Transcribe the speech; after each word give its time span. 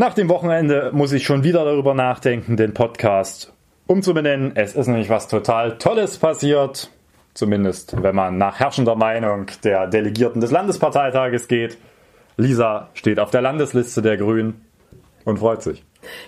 Nach 0.00 0.14
dem 0.14 0.30
Wochenende 0.30 0.92
muss 0.94 1.12
ich 1.12 1.26
schon 1.26 1.44
wieder 1.44 1.62
darüber 1.66 1.92
nachdenken, 1.92 2.56
den 2.56 2.72
Podcast 2.72 3.52
umzubenennen. 3.86 4.52
Es 4.54 4.74
ist 4.74 4.86
nämlich 4.86 5.10
was 5.10 5.28
total 5.28 5.76
Tolles 5.76 6.16
passiert. 6.16 6.90
Zumindest, 7.34 8.02
wenn 8.02 8.14
man 8.14 8.38
nach 8.38 8.60
herrschender 8.60 8.94
Meinung 8.94 9.48
der 9.62 9.88
Delegierten 9.88 10.40
des 10.40 10.52
Landesparteitages 10.52 11.48
geht. 11.48 11.76
Lisa 12.38 12.88
steht 12.94 13.20
auf 13.20 13.30
der 13.30 13.42
Landesliste 13.42 14.00
der 14.00 14.16
Grünen 14.16 14.64
und 15.26 15.38
freut 15.38 15.60
sich. 15.60 15.84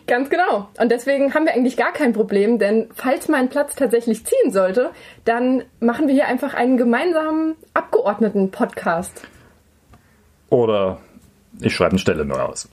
Ganz 0.06 0.28
genau. 0.28 0.68
Und 0.78 0.92
deswegen 0.92 1.32
haben 1.32 1.46
wir 1.46 1.54
eigentlich 1.54 1.78
gar 1.78 1.94
kein 1.94 2.12
Problem, 2.12 2.58
denn 2.58 2.90
falls 2.94 3.28
mein 3.28 3.48
Platz 3.48 3.74
tatsächlich 3.74 4.26
ziehen 4.26 4.52
sollte, 4.52 4.90
dann 5.24 5.62
machen 5.80 6.08
wir 6.08 6.14
hier 6.14 6.26
einfach 6.28 6.52
einen 6.52 6.76
gemeinsamen 6.76 7.54
Abgeordneten-Podcast. 7.72 9.26
Oder 10.50 10.98
ich 11.62 11.74
schreibe 11.74 11.92
eine 11.92 11.98
Stelle 11.98 12.26
neu 12.26 12.38
aus. 12.38 12.68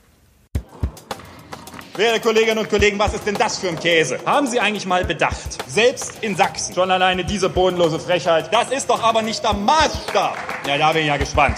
Werte 1.99 2.21
Kolleginnen 2.21 2.59
und 2.59 2.69
Kollegen, 2.69 2.97
was 2.97 3.13
ist 3.13 3.27
denn 3.27 3.35
das 3.35 3.59
für 3.59 3.67
ein 3.67 3.77
Käse? 3.77 4.19
Haben 4.25 4.47
Sie 4.47 4.57
eigentlich 4.57 4.85
mal 4.85 5.03
bedacht? 5.03 5.69
Selbst 5.69 6.23
in 6.23 6.33
Sachsen. 6.33 6.73
Schon 6.73 6.89
alleine 6.89 7.25
diese 7.25 7.49
bodenlose 7.49 7.99
Frechheit. 7.99 8.53
Das 8.53 8.71
ist 8.71 8.89
doch 8.89 9.03
aber 9.03 9.21
nicht 9.21 9.43
der 9.43 9.51
Maßstab. 9.51 10.37
Ja, 10.65 10.77
da 10.77 10.93
bin 10.93 11.01
ich 11.01 11.09
ja 11.09 11.17
gespannt. 11.17 11.57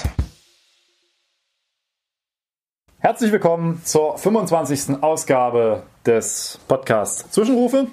Herzlich 2.97 3.31
willkommen 3.31 3.83
zur 3.85 4.17
25. 4.17 5.03
Ausgabe 5.03 5.83
des 6.07 6.59
Podcasts 6.67 7.29
Zwischenrufe. 7.29 7.85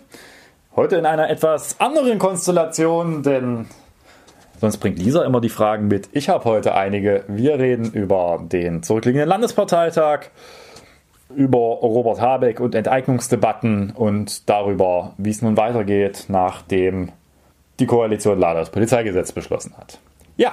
Heute 0.75 0.97
in 0.97 1.05
einer 1.05 1.29
etwas 1.29 1.79
anderen 1.79 2.19
Konstellation, 2.19 3.23
denn 3.23 3.67
sonst 4.59 4.79
bringt 4.79 4.99
Lisa 4.99 5.23
immer 5.23 5.43
die 5.43 5.51
Fragen 5.51 5.89
mit. 5.89 6.09
Ich 6.13 6.31
habe 6.31 6.47
heute 6.47 6.75
einige. 6.75 7.25
Wir 7.29 7.59
reden 7.59 7.93
über 7.93 8.43
den 8.43 8.83
zurückliegenden 8.83 9.29
Landesparteitag 9.29 10.31
über 11.35 11.59
Robert 11.59 12.21
Habeck 12.21 12.61
und 12.61 12.75
Enteignungsdebatten 12.75 13.91
und 13.91 14.49
darüber, 14.49 15.13
wie 15.19 15.31
es 15.31 15.43
nun 15.43 15.57
weitergeht, 15.57 16.25
nachdem 16.29 17.13
die 17.79 17.87
Koalition 17.87 18.39
leider 18.39 18.61
das 18.61 18.71
Polizeigesetz 18.71 19.33
beschlossen 19.33 19.75
hat. 19.77 19.99
Ja, 20.37 20.53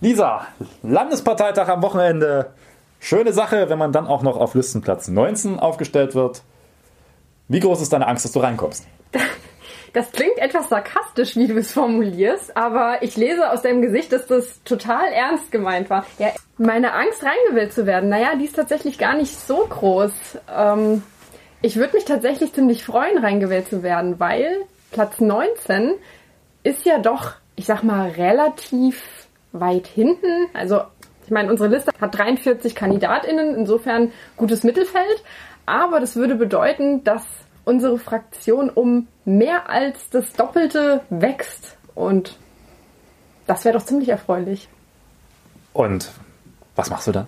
Lisa, 0.00 0.46
Landesparteitag 0.82 1.68
am 1.68 1.82
Wochenende. 1.82 2.52
Schöne 3.00 3.32
Sache, 3.32 3.68
wenn 3.68 3.78
man 3.78 3.92
dann 3.92 4.06
auch 4.06 4.22
noch 4.22 4.36
auf 4.36 4.54
Listenplatz 4.54 5.08
19 5.08 5.58
aufgestellt 5.58 6.14
wird. 6.14 6.42
Wie 7.48 7.60
groß 7.60 7.80
ist 7.80 7.92
deine 7.92 8.06
Angst, 8.06 8.24
dass 8.24 8.32
du 8.32 8.40
reinkommst? 8.40 8.86
Das 9.92 10.12
klingt 10.12 10.38
etwas 10.38 10.68
sarkastisch, 10.68 11.36
wie 11.36 11.46
du 11.46 11.56
es 11.56 11.72
formulierst, 11.72 12.56
aber 12.56 13.02
ich 13.02 13.16
lese 13.16 13.50
aus 13.50 13.62
deinem 13.62 13.82
Gesicht, 13.82 14.12
dass 14.12 14.26
das 14.26 14.62
total 14.64 15.12
ernst 15.12 15.50
gemeint 15.50 15.90
war. 15.90 16.04
Ja, 16.18 16.28
meine 16.58 16.92
Angst, 16.92 17.24
reingewählt 17.24 17.72
zu 17.72 17.86
werden, 17.86 18.08
naja, 18.08 18.34
die 18.36 18.44
ist 18.44 18.56
tatsächlich 18.56 18.98
gar 18.98 19.16
nicht 19.16 19.38
so 19.38 19.66
groß. 19.68 20.12
Ähm, 20.56 21.02
ich 21.62 21.76
würde 21.76 21.94
mich 21.94 22.04
tatsächlich 22.04 22.52
ziemlich 22.52 22.84
freuen, 22.84 23.18
reingewählt 23.18 23.68
zu 23.68 23.82
werden, 23.82 24.20
weil 24.20 24.48
Platz 24.90 25.20
19 25.20 25.94
ist 26.62 26.84
ja 26.84 26.98
doch, 26.98 27.32
ich 27.56 27.66
sag 27.66 27.82
mal, 27.82 28.10
relativ 28.10 29.26
weit 29.52 29.86
hinten. 29.86 30.46
Also, 30.54 30.82
ich 31.24 31.30
meine, 31.30 31.50
unsere 31.50 31.68
Liste 31.68 31.92
hat 32.00 32.16
43 32.16 32.74
KandidatInnen, 32.74 33.54
insofern 33.54 34.12
gutes 34.36 34.62
Mittelfeld. 34.64 35.22
Aber 35.66 36.00
das 36.00 36.16
würde 36.16 36.34
bedeuten, 36.34 37.04
dass 37.04 37.24
unsere 37.68 37.98
Fraktion 37.98 38.70
um 38.70 39.06
mehr 39.26 39.68
als 39.68 40.08
das 40.10 40.32
Doppelte 40.32 41.02
wächst. 41.10 41.76
Und 41.94 42.38
das 43.46 43.64
wäre 43.64 43.76
doch 43.76 43.84
ziemlich 43.84 44.08
erfreulich. 44.08 44.68
Und 45.74 46.10
was 46.74 46.88
machst 46.88 47.06
du 47.06 47.12
dann? 47.12 47.26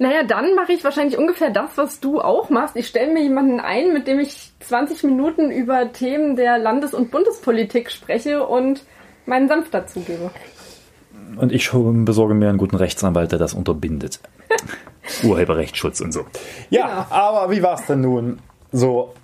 Naja, 0.00 0.24
dann 0.24 0.56
mache 0.56 0.72
ich 0.72 0.82
wahrscheinlich 0.82 1.16
ungefähr 1.16 1.50
das, 1.50 1.70
was 1.76 2.00
du 2.00 2.20
auch 2.20 2.50
machst. 2.50 2.74
Ich 2.74 2.88
stelle 2.88 3.12
mir 3.12 3.22
jemanden 3.22 3.60
ein, 3.60 3.92
mit 3.92 4.08
dem 4.08 4.18
ich 4.18 4.52
20 4.60 5.04
Minuten 5.04 5.52
über 5.52 5.92
Themen 5.92 6.34
der 6.34 6.58
Landes- 6.58 6.94
und 6.94 7.12
Bundespolitik 7.12 7.92
spreche 7.92 8.44
und 8.44 8.82
meinen 9.24 9.46
Senf 9.46 9.70
dazugebe. 9.70 10.32
Und 11.36 11.52
ich 11.52 11.70
besorge 11.72 12.34
mir 12.34 12.48
einen 12.48 12.58
guten 12.58 12.76
Rechtsanwalt, 12.76 13.30
der 13.30 13.38
das 13.38 13.54
unterbindet. 13.54 14.18
Urheberrechtsschutz 15.22 16.00
und 16.00 16.12
so. 16.12 16.26
Ja, 16.70 16.86
genau. 16.86 17.06
aber 17.10 17.50
wie 17.52 17.62
war 17.62 17.78
es 17.78 17.86
denn 17.86 18.00
nun? 18.00 18.40
So 18.74 19.14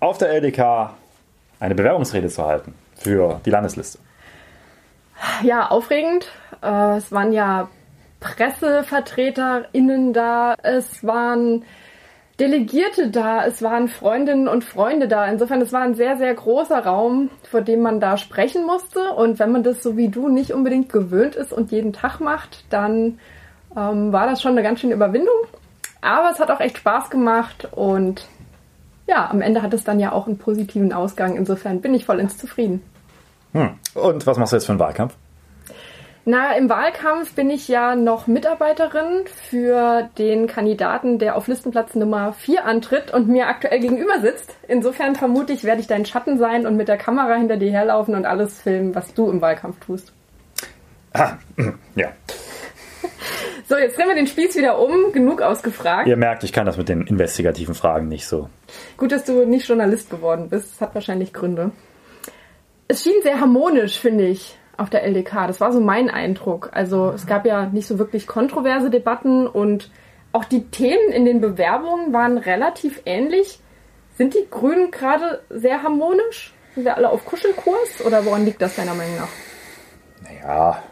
auf 0.00 0.18
der 0.18 0.28
LDK 0.30 0.90
eine 1.58 1.74
Bewerbungsrede 1.74 2.28
zu 2.28 2.44
halten 2.44 2.74
für 2.94 3.40
die 3.44 3.50
Landesliste? 3.50 3.98
Ja, 5.42 5.68
aufregend. 5.68 6.30
Äh, 6.62 6.98
es 6.98 7.10
waren 7.10 7.32
ja 7.32 7.68
PressevertreterInnen 8.20 10.12
da, 10.12 10.54
es 10.62 11.04
waren 11.04 11.64
Delegierte 12.38 13.10
da, 13.10 13.46
es 13.46 13.62
waren 13.62 13.88
Freundinnen 13.88 14.46
und 14.46 14.62
Freunde 14.62 15.08
da. 15.08 15.26
Insofern, 15.26 15.60
es 15.60 15.72
war 15.72 15.80
ein 15.80 15.96
sehr, 15.96 16.16
sehr 16.18 16.34
großer 16.34 16.84
Raum, 16.84 17.30
vor 17.50 17.62
dem 17.62 17.80
man 17.80 17.98
da 17.98 18.16
sprechen 18.16 18.64
musste. 18.64 19.10
Und 19.12 19.40
wenn 19.40 19.50
man 19.50 19.64
das 19.64 19.82
so 19.82 19.96
wie 19.96 20.08
du 20.08 20.28
nicht 20.28 20.52
unbedingt 20.52 20.92
gewöhnt 20.92 21.34
ist 21.34 21.52
und 21.52 21.72
jeden 21.72 21.92
Tag 21.92 22.20
macht, 22.20 22.64
dann 22.70 23.18
ähm, 23.76 24.12
war 24.12 24.26
das 24.26 24.40
schon 24.40 24.52
eine 24.52 24.62
ganz 24.62 24.80
schöne 24.80 24.94
Überwindung. 24.94 25.34
Aber 26.00 26.30
es 26.30 26.38
hat 26.38 26.50
auch 26.52 26.60
echt 26.60 26.78
Spaß 26.78 27.10
gemacht 27.10 27.66
und 27.72 28.28
ja, 29.08 29.28
am 29.30 29.40
Ende 29.40 29.62
hat 29.62 29.74
es 29.74 29.84
dann 29.84 29.98
ja 29.98 30.12
auch 30.12 30.26
einen 30.26 30.38
positiven 30.38 30.92
Ausgang. 30.92 31.36
Insofern 31.36 31.80
bin 31.80 31.94
ich 31.94 32.04
vollends 32.04 32.36
zufrieden. 32.38 32.82
Hm. 33.52 33.70
Und 33.94 34.26
was 34.26 34.38
machst 34.38 34.52
du 34.52 34.56
jetzt 34.56 34.66
für 34.66 34.72
einen 34.72 34.80
Wahlkampf? 34.80 35.14
Na, 36.30 36.54
im 36.58 36.68
Wahlkampf 36.68 37.32
bin 37.32 37.48
ich 37.48 37.68
ja 37.68 37.96
noch 37.96 38.26
Mitarbeiterin 38.26 39.24
für 39.48 40.10
den 40.18 40.46
Kandidaten, 40.46 41.18
der 41.18 41.36
auf 41.36 41.48
Listenplatz 41.48 41.94
Nummer 41.94 42.34
4 42.34 42.66
antritt 42.66 43.14
und 43.14 43.28
mir 43.28 43.46
aktuell 43.46 43.80
gegenüber 43.80 44.20
sitzt. 44.20 44.54
Insofern 44.68 45.16
vermute 45.16 45.54
ich, 45.54 45.64
werde 45.64 45.80
ich 45.80 45.86
dein 45.86 46.04
Schatten 46.04 46.36
sein 46.36 46.66
und 46.66 46.76
mit 46.76 46.88
der 46.88 46.98
Kamera 46.98 47.34
hinter 47.36 47.56
dir 47.56 47.70
herlaufen 47.70 48.14
und 48.14 48.26
alles 48.26 48.60
filmen, 48.60 48.94
was 48.94 49.14
du 49.14 49.30
im 49.30 49.40
Wahlkampf 49.40 49.80
tust. 49.80 50.12
Ah, 51.14 51.38
ja. 51.94 52.08
So, 53.66 53.78
jetzt 53.78 53.96
drehen 53.96 54.08
wir 54.08 54.14
den 54.14 54.26
Spieß 54.26 54.54
wieder 54.56 54.78
um. 54.78 55.12
Genug 55.12 55.40
ausgefragt. 55.40 56.06
Ihr 56.08 56.16
merkt, 56.16 56.44
ich 56.44 56.52
kann 56.52 56.66
das 56.66 56.76
mit 56.76 56.90
den 56.90 57.06
investigativen 57.06 57.74
Fragen 57.74 58.08
nicht 58.08 58.26
so. 58.26 58.50
Gut, 58.96 59.12
dass 59.12 59.24
du 59.24 59.46
nicht 59.46 59.68
Journalist 59.68 60.10
geworden 60.10 60.48
bist. 60.48 60.72
Das 60.72 60.80
hat 60.80 60.94
wahrscheinlich 60.94 61.32
Gründe. 61.32 61.72
Es 62.88 63.02
schien 63.02 63.20
sehr 63.22 63.40
harmonisch, 63.40 63.98
finde 63.98 64.26
ich, 64.26 64.58
auf 64.76 64.90
der 64.90 65.02
LDK. 65.04 65.46
Das 65.46 65.60
war 65.60 65.72
so 65.72 65.80
mein 65.80 66.10
Eindruck. 66.10 66.70
Also 66.72 67.10
es 67.10 67.26
gab 67.26 67.46
ja 67.46 67.66
nicht 67.66 67.86
so 67.86 67.98
wirklich 67.98 68.26
kontroverse 68.26 68.90
Debatten 68.90 69.46
und 69.46 69.90
auch 70.32 70.44
die 70.44 70.66
Themen 70.66 71.12
in 71.12 71.24
den 71.24 71.40
Bewerbungen 71.40 72.12
waren 72.12 72.38
relativ 72.38 73.02
ähnlich. 73.04 73.60
Sind 74.16 74.34
die 74.34 74.46
Grünen 74.50 74.90
gerade 74.90 75.42
sehr 75.50 75.82
harmonisch? 75.82 76.54
Sind 76.74 76.84
wir 76.84 76.96
alle 76.96 77.10
auf 77.10 77.24
Kuschelkurs 77.24 78.04
oder 78.04 78.24
woran 78.24 78.44
liegt 78.44 78.62
das 78.62 78.76
deiner 78.76 78.94
Meinung 78.94 79.16
nach? 79.16 79.28
Naja, 80.22 80.82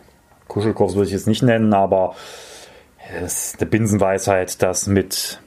Kuschelkurs 0.49 0.95
würde 0.95 1.09
ich 1.09 1.15
es 1.15 1.27
nicht 1.27 1.43
nennen, 1.43 1.75
aber 1.75 2.15
es 3.23 3.53
ist 3.53 3.61
eine 3.61 3.71
Binsenweisheit, 3.71 4.63
dass 4.63 4.87
mit 4.87 5.41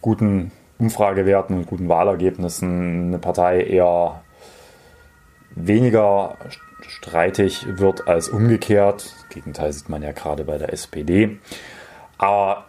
guten 0.00 0.52
Umfragewerten 0.82 1.56
und 1.56 1.66
guten 1.66 1.88
Wahlergebnissen 1.88 3.06
eine 3.08 3.18
Partei 3.18 3.62
eher 3.62 4.22
weniger 5.54 6.36
streitig 6.88 7.64
wird 7.78 8.08
als 8.08 8.28
umgekehrt. 8.28 9.14
Das 9.14 9.28
Gegenteil 9.28 9.72
sieht 9.72 9.88
man 9.88 10.02
ja 10.02 10.10
gerade 10.10 10.44
bei 10.44 10.58
der 10.58 10.72
SPD. 10.72 11.38
Aber 12.18 12.64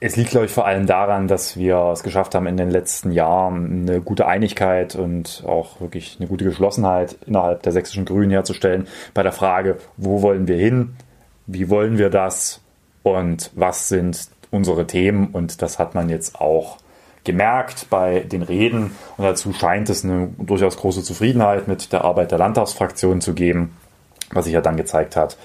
es 0.00 0.16
liegt, 0.16 0.30
glaube 0.30 0.46
ich, 0.46 0.52
vor 0.52 0.66
allem 0.66 0.86
daran, 0.86 1.28
dass 1.28 1.58
wir 1.58 1.76
es 1.92 2.02
geschafft 2.02 2.34
haben, 2.34 2.46
in 2.46 2.56
den 2.56 2.70
letzten 2.70 3.10
Jahren 3.10 3.86
eine 3.86 4.00
gute 4.00 4.26
Einigkeit 4.26 4.94
und 4.94 5.42
auch 5.46 5.80
wirklich 5.80 6.16
eine 6.18 6.28
gute 6.28 6.44
Geschlossenheit 6.44 7.18
innerhalb 7.26 7.62
der 7.64 7.72
sächsischen 7.72 8.06
Grünen 8.06 8.30
herzustellen 8.30 8.86
bei 9.12 9.22
der 9.22 9.32
Frage, 9.32 9.76
wo 9.98 10.22
wollen 10.22 10.48
wir 10.48 10.56
hin, 10.56 10.96
wie 11.46 11.68
wollen 11.68 11.98
wir 11.98 12.08
das 12.08 12.62
und 13.02 13.50
was 13.54 13.88
sind 13.88 14.28
unsere 14.50 14.86
Themen. 14.86 15.28
Und 15.32 15.60
das 15.60 15.78
hat 15.78 15.94
man 15.94 16.08
jetzt 16.08 16.40
auch 16.40 16.78
gemerkt 17.28 17.90
bei 17.90 18.20
den 18.20 18.42
Reden. 18.42 18.96
Und 19.18 19.24
dazu 19.24 19.52
scheint 19.52 19.90
es 19.90 20.02
eine 20.02 20.30
durchaus 20.38 20.78
große 20.78 21.02
Zufriedenheit 21.02 21.68
mit 21.68 21.92
der 21.92 22.04
Arbeit 22.04 22.30
der 22.30 22.38
Landtagsfraktion 22.38 23.20
zu 23.20 23.34
geben, 23.34 23.76
was 24.32 24.46
sich 24.46 24.54
ja 24.54 24.62
dann 24.62 24.78
gezeigt 24.78 25.14
hat 25.14 25.36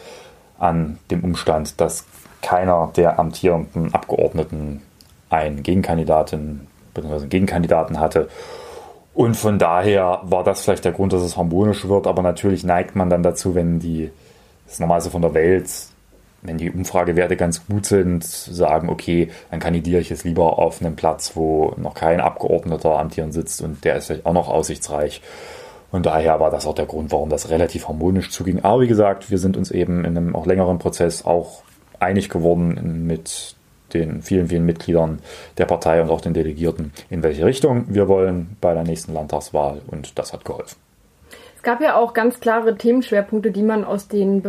an 0.58 0.98
dem 1.12 1.26
Umstand, 1.26 1.82
dass 1.82 2.06
keiner 2.42 2.92
der 2.96 3.20
amtierenden 3.20 3.94
Abgeordneten 3.94 4.82
einen 5.30 5.62
Gegenkandidatin 5.62 6.68
bzw. 6.94 7.28
Gegenkandidaten 7.28 8.00
hatte. 8.00 8.30
Und 9.14 9.36
von 9.36 9.60
daher 9.60 10.22
war 10.24 10.46
das 10.46 10.62
vielleicht 10.62 10.86
der 10.86 10.94
Grund, 10.94 11.12
dass 11.12 11.22
es 11.22 11.36
harmonisch 11.36 11.88
wird, 11.88 12.08
aber 12.08 12.22
natürlich 12.22 12.64
neigt 12.64 12.96
man 12.96 13.10
dann 13.10 13.24
dazu, 13.24 13.56
wenn 13.56 13.80
die 13.80 14.10
das 14.68 14.80
Normalste 14.80 15.12
von 15.12 15.22
der 15.22 15.34
Welt 15.34 15.70
wenn 16.44 16.58
die 16.58 16.72
Umfragewerte 16.72 17.36
ganz 17.36 17.66
gut 17.66 17.86
sind, 17.86 18.24
sagen, 18.24 18.90
okay, 18.90 19.30
dann 19.50 19.60
kandidiere 19.60 20.02
ich 20.02 20.10
jetzt 20.10 20.26
lieber 20.26 20.60
auf 20.60 20.82
einem 20.82 20.96
Platz, 20.96 21.36
wo 21.36 21.74
noch 21.78 21.94
kein 21.94 22.20
Abgeordneter 22.20 23.00
amtierend 23.00 23.34
sitzt 23.34 23.62
und 23.62 23.84
der 23.84 23.96
ist 23.96 24.08
vielleicht 24.08 24.26
auch 24.26 24.34
noch 24.34 24.50
aussichtsreich. 24.50 25.22
Und 25.92 26.06
daher 26.06 26.40
war 26.40 26.50
das 26.50 26.66
auch 26.66 26.74
der 26.74 26.88
Grund, 26.88 27.12
warum 27.12 27.30
das 27.30 27.50
relativ 27.50 27.88
harmonisch 27.88 28.32
zuging. 28.32 28.64
Aber 28.64 28.82
wie 28.82 28.88
gesagt, 28.88 29.30
wir 29.30 29.38
sind 29.38 29.56
uns 29.56 29.70
eben 29.70 30.06
in 30.06 30.18
einem 30.18 30.36
auch 30.36 30.48
längeren 30.48 30.80
Prozess 30.80 31.24
auch 31.24 31.62
einig 32.00 32.30
geworden 32.30 33.06
mit 33.06 33.56
den 33.94 34.24
vielen, 34.24 34.48
vielen 34.48 34.66
Mitgliedern 34.66 35.20
der 35.58 35.66
Partei 35.66 36.02
und 36.02 36.10
auch 36.10 36.22
den 36.22 36.34
Delegierten, 36.34 36.92
in 37.10 37.22
welche 37.22 37.46
Richtung 37.46 37.86
wir 37.90 38.08
wollen 38.08 38.58
bei 38.60 38.74
der 38.74 38.84
nächsten 38.84 39.14
Landtagswahl. 39.14 39.82
Und 39.88 40.18
das 40.18 40.34
hat 40.34 40.46
geholfen. 40.46 40.78
Es 41.56 41.62
gab 41.62 41.80
ja 41.80 41.96
auch 41.96 42.14
ganz 42.14 42.40
klare 42.40 42.76
Themenschwerpunkte, 42.76 43.52
die 43.52 43.62
man 43.62 43.86
aus 43.86 44.08
den 44.08 44.42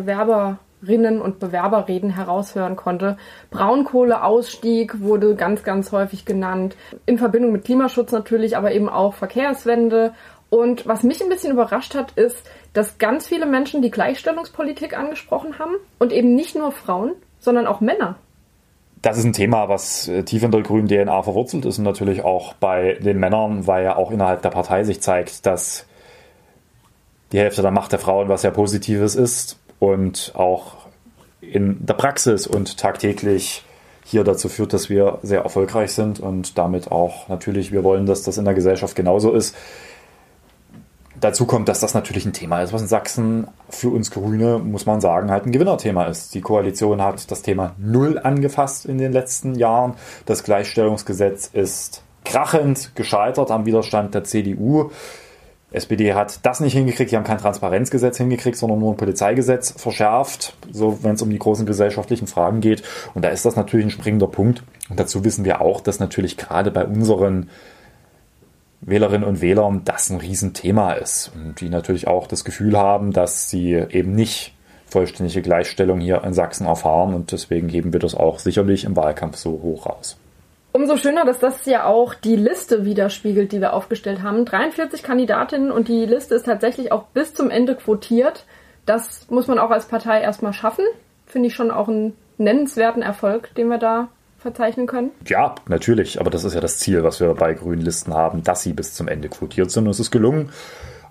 Bewerberinnen 0.84 1.20
und 1.20 1.38
Bewerberreden 1.38 2.10
heraushören 2.10 2.76
konnte. 2.76 3.16
Braunkohleausstieg 3.50 5.00
wurde 5.00 5.34
ganz, 5.34 5.62
ganz 5.62 5.92
häufig 5.92 6.24
genannt. 6.24 6.76
In 7.06 7.18
Verbindung 7.18 7.52
mit 7.52 7.64
Klimaschutz 7.64 8.12
natürlich, 8.12 8.56
aber 8.56 8.72
eben 8.72 8.88
auch 8.88 9.14
Verkehrswende. 9.14 10.12
Und 10.50 10.86
was 10.86 11.02
mich 11.02 11.22
ein 11.22 11.28
bisschen 11.28 11.52
überrascht 11.52 11.94
hat, 11.94 12.12
ist, 12.12 12.48
dass 12.72 12.98
ganz 12.98 13.26
viele 13.26 13.46
Menschen 13.46 13.82
die 13.82 13.90
Gleichstellungspolitik 13.90 14.96
angesprochen 14.96 15.58
haben 15.58 15.74
und 15.98 16.12
eben 16.12 16.34
nicht 16.34 16.54
nur 16.54 16.70
Frauen, 16.70 17.12
sondern 17.40 17.66
auch 17.66 17.80
Männer. 17.80 18.16
Das 19.02 19.18
ist 19.18 19.24
ein 19.24 19.32
Thema, 19.32 19.68
was 19.68 20.08
äh, 20.08 20.22
tief 20.22 20.42
in 20.42 20.50
der 20.50 20.62
grünen 20.62 20.88
DNA 20.88 21.22
verwurzelt 21.22 21.66
ist 21.66 21.78
und 21.78 21.84
natürlich 21.84 22.24
auch 22.24 22.54
bei 22.54 22.94
den 22.94 23.18
Männern, 23.18 23.66
weil 23.66 23.84
ja 23.84 23.96
auch 23.96 24.10
innerhalb 24.10 24.40
der 24.42 24.50
Partei 24.50 24.84
sich 24.84 25.02
zeigt, 25.02 25.44
dass 25.44 25.86
die 27.32 27.38
Hälfte 27.38 27.60
der 27.60 27.70
Macht 27.70 27.92
der 27.92 27.98
Frauen 27.98 28.28
was 28.28 28.42
sehr 28.42 28.50
Positives 28.50 29.14
ist 29.14 29.58
und 29.84 30.32
auch 30.34 30.76
in 31.40 31.84
der 31.84 31.94
Praxis 31.94 32.46
und 32.46 32.78
tagtäglich 32.78 33.64
hier 34.04 34.24
dazu 34.24 34.48
führt, 34.48 34.72
dass 34.72 34.88
wir 34.88 35.18
sehr 35.22 35.42
erfolgreich 35.42 35.92
sind 35.92 36.20
und 36.20 36.58
damit 36.58 36.90
auch 36.90 37.28
natürlich, 37.28 37.72
wir 37.72 37.84
wollen, 37.84 38.06
dass 38.06 38.22
das 38.22 38.38
in 38.38 38.44
der 38.44 38.54
Gesellschaft 38.54 38.96
genauso 38.96 39.32
ist. 39.32 39.54
Dazu 41.20 41.46
kommt, 41.46 41.68
dass 41.68 41.80
das 41.80 41.94
natürlich 41.94 42.26
ein 42.26 42.32
Thema 42.32 42.62
ist, 42.62 42.72
was 42.72 42.82
in 42.82 42.88
Sachsen 42.88 43.46
für 43.70 43.88
uns 43.88 44.10
Grüne, 44.10 44.58
muss 44.58 44.84
man 44.84 45.00
sagen, 45.00 45.30
halt 45.30 45.46
ein 45.46 45.52
Gewinnerthema 45.52 46.04
ist. 46.04 46.34
Die 46.34 46.42
Koalition 46.42 47.00
hat 47.00 47.30
das 47.30 47.42
Thema 47.42 47.74
null 47.78 48.18
angefasst 48.18 48.84
in 48.84 48.98
den 48.98 49.12
letzten 49.12 49.54
Jahren. 49.54 49.94
Das 50.26 50.44
Gleichstellungsgesetz 50.44 51.48
ist 51.52 52.02
krachend 52.24 52.94
gescheitert 52.94 53.50
am 53.50 53.64
Widerstand 53.64 54.14
der 54.14 54.24
CDU. 54.24 54.90
SPD 55.74 56.14
hat 56.14 56.40
das 56.44 56.60
nicht 56.60 56.72
hingekriegt, 56.72 57.10
die 57.10 57.16
haben 57.16 57.24
kein 57.24 57.38
Transparenzgesetz 57.38 58.16
hingekriegt, 58.16 58.56
sondern 58.56 58.78
nur 58.78 58.92
ein 58.92 58.96
Polizeigesetz 58.96 59.74
verschärft, 59.76 60.56
so 60.70 61.02
wenn 61.02 61.14
es 61.14 61.22
um 61.22 61.30
die 61.30 61.38
großen 61.38 61.66
gesellschaftlichen 61.66 62.26
Fragen 62.26 62.60
geht. 62.60 62.82
Und 63.14 63.24
da 63.24 63.28
ist 63.28 63.44
das 63.44 63.56
natürlich 63.56 63.86
ein 63.86 63.90
springender 63.90 64.28
Punkt. 64.28 64.62
Und 64.88 65.00
dazu 65.00 65.24
wissen 65.24 65.44
wir 65.44 65.60
auch, 65.60 65.80
dass 65.80 65.98
natürlich 65.98 66.36
gerade 66.36 66.70
bei 66.70 66.84
unseren 66.84 67.50
Wählerinnen 68.80 69.26
und 69.26 69.40
Wählern 69.40 69.82
das 69.84 70.10
ein 70.10 70.18
Riesenthema 70.18 70.92
ist 70.92 71.32
und 71.34 71.60
die 71.60 71.70
natürlich 71.70 72.06
auch 72.06 72.26
das 72.26 72.44
Gefühl 72.44 72.78
haben, 72.78 73.12
dass 73.12 73.48
sie 73.48 73.72
eben 73.72 74.14
nicht 74.14 74.54
vollständige 74.86 75.42
Gleichstellung 75.42 76.00
hier 76.00 76.22
in 76.22 76.34
Sachsen 76.34 76.66
erfahren 76.66 77.14
und 77.14 77.32
deswegen 77.32 77.68
heben 77.68 77.92
wir 77.92 78.00
das 78.00 78.14
auch 78.14 78.38
sicherlich 78.38 78.84
im 78.84 78.94
Wahlkampf 78.94 79.36
so 79.36 79.50
hoch 79.62 79.86
raus. 79.86 80.18
Umso 80.76 80.96
schöner, 80.96 81.24
dass 81.24 81.38
das 81.38 81.66
ja 81.66 81.84
auch 81.84 82.14
die 82.14 82.34
Liste 82.34 82.84
widerspiegelt, 82.84 83.52
die 83.52 83.60
wir 83.60 83.74
aufgestellt 83.74 84.22
haben. 84.24 84.44
43 84.44 85.04
Kandidatinnen 85.04 85.70
und 85.70 85.86
die 85.86 86.04
Liste 86.04 86.34
ist 86.34 86.46
tatsächlich 86.46 86.90
auch 86.90 87.04
bis 87.04 87.32
zum 87.32 87.48
Ende 87.48 87.76
quotiert. 87.76 88.44
Das 88.84 89.30
muss 89.30 89.46
man 89.46 89.60
auch 89.60 89.70
als 89.70 89.86
Partei 89.86 90.20
erstmal 90.20 90.52
schaffen. 90.52 90.84
Finde 91.26 91.46
ich 91.46 91.54
schon 91.54 91.70
auch 91.70 91.86
einen 91.86 92.16
nennenswerten 92.38 93.02
Erfolg, 93.02 93.54
den 93.54 93.68
wir 93.68 93.78
da 93.78 94.08
verzeichnen 94.38 94.88
können? 94.88 95.12
Ja, 95.28 95.54
natürlich. 95.68 96.18
Aber 96.18 96.30
das 96.30 96.42
ist 96.42 96.54
ja 96.54 96.60
das 96.60 96.80
Ziel, 96.80 97.04
was 97.04 97.20
wir 97.20 97.32
bei 97.34 97.54
grünen 97.54 97.82
Listen 97.82 98.12
haben, 98.12 98.42
dass 98.42 98.64
sie 98.64 98.72
bis 98.72 98.94
zum 98.94 99.06
Ende 99.06 99.28
quotiert 99.28 99.70
sind. 99.70 99.84
Und 99.84 99.90
es 99.90 100.00
ist 100.00 100.10
gelungen. 100.10 100.50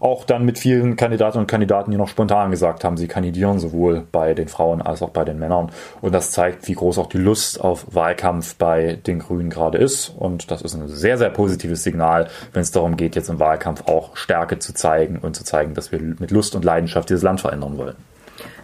Auch 0.03 0.25
dann 0.25 0.43
mit 0.43 0.59
vielen 0.59 0.97
Kandidatinnen 0.97 1.45
und 1.45 1.47
Kandidaten, 1.47 1.89
die 1.89 1.95
noch 1.95 2.09
spontan 2.09 2.51
gesagt 2.51 2.83
haben, 2.83 2.97
sie 2.97 3.07
kandidieren 3.07 3.57
sowohl 3.59 4.03
bei 4.11 4.33
den 4.33 4.49
Frauen 4.49 4.81
als 4.81 5.01
auch 5.01 5.11
bei 5.11 5.23
den 5.23 5.39
Männern. 5.39 5.71
Und 6.01 6.13
das 6.13 6.31
zeigt, 6.31 6.67
wie 6.67 6.73
groß 6.73 6.97
auch 6.97 7.07
die 7.07 7.19
Lust 7.19 7.61
auf 7.61 7.85
Wahlkampf 7.89 8.55
bei 8.55 8.99
den 9.07 9.19
Grünen 9.19 9.49
gerade 9.49 9.77
ist. 9.77 10.09
Und 10.09 10.51
das 10.51 10.61
ist 10.61 10.73
ein 10.73 10.89
sehr, 10.89 11.17
sehr 11.17 11.29
positives 11.29 11.83
Signal, 11.83 12.27
wenn 12.51 12.63
es 12.63 12.71
darum 12.71 12.97
geht, 12.97 13.15
jetzt 13.15 13.29
im 13.29 13.39
Wahlkampf 13.39 13.87
auch 13.87 14.17
Stärke 14.17 14.59
zu 14.59 14.73
zeigen 14.73 15.19
und 15.19 15.37
zu 15.37 15.45
zeigen, 15.45 15.73
dass 15.73 15.93
wir 15.93 16.01
mit 16.01 16.31
Lust 16.31 16.53
und 16.53 16.65
Leidenschaft 16.65 17.07
dieses 17.07 17.23
Land 17.23 17.39
verändern 17.39 17.77
wollen. 17.77 17.95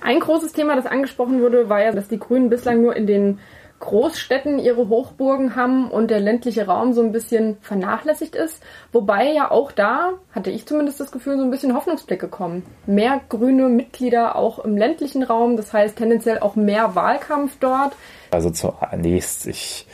Ein 0.01 0.19
großes 0.19 0.51
Thema, 0.51 0.75
das 0.75 0.87
angesprochen 0.87 1.41
wurde, 1.41 1.69
war 1.69 1.81
ja, 1.81 1.93
dass 1.93 2.09
die 2.09 2.19
Grünen 2.19 2.49
bislang 2.49 2.81
nur 2.81 2.97
in 2.97 3.07
den 3.07 3.39
Großstädten 3.79 4.59
ihre 4.59 4.89
Hochburgen 4.89 5.55
haben 5.55 5.89
und 5.89 6.11
der 6.11 6.19
ländliche 6.19 6.65
Raum 6.65 6.93
so 6.93 7.01
ein 7.01 7.11
bisschen 7.11 7.57
vernachlässigt 7.61 8.35
ist. 8.35 8.61
Wobei 8.91 9.31
ja 9.31 9.51
auch 9.51 9.71
da, 9.71 10.11
hatte 10.31 10.51
ich 10.51 10.65
zumindest 10.65 10.99
das 10.99 11.11
Gefühl, 11.11 11.37
so 11.37 11.43
ein 11.43 11.51
bisschen 11.51 11.75
Hoffnungsblicke 11.75 12.27
kommen. 12.27 12.65
Mehr 12.85 13.21
grüne 13.29 13.69
Mitglieder 13.69 14.35
auch 14.35 14.59
im 14.59 14.77
ländlichen 14.77 15.23
Raum, 15.23 15.57
das 15.57 15.73
heißt 15.73 15.97
tendenziell 15.97 16.39
auch 16.39 16.55
mehr 16.55 16.95
Wahlkampf 16.95 17.57
dort. 17.59 17.93
Also 18.31 18.49
zunächst, 18.49 19.47
ich 19.47 19.87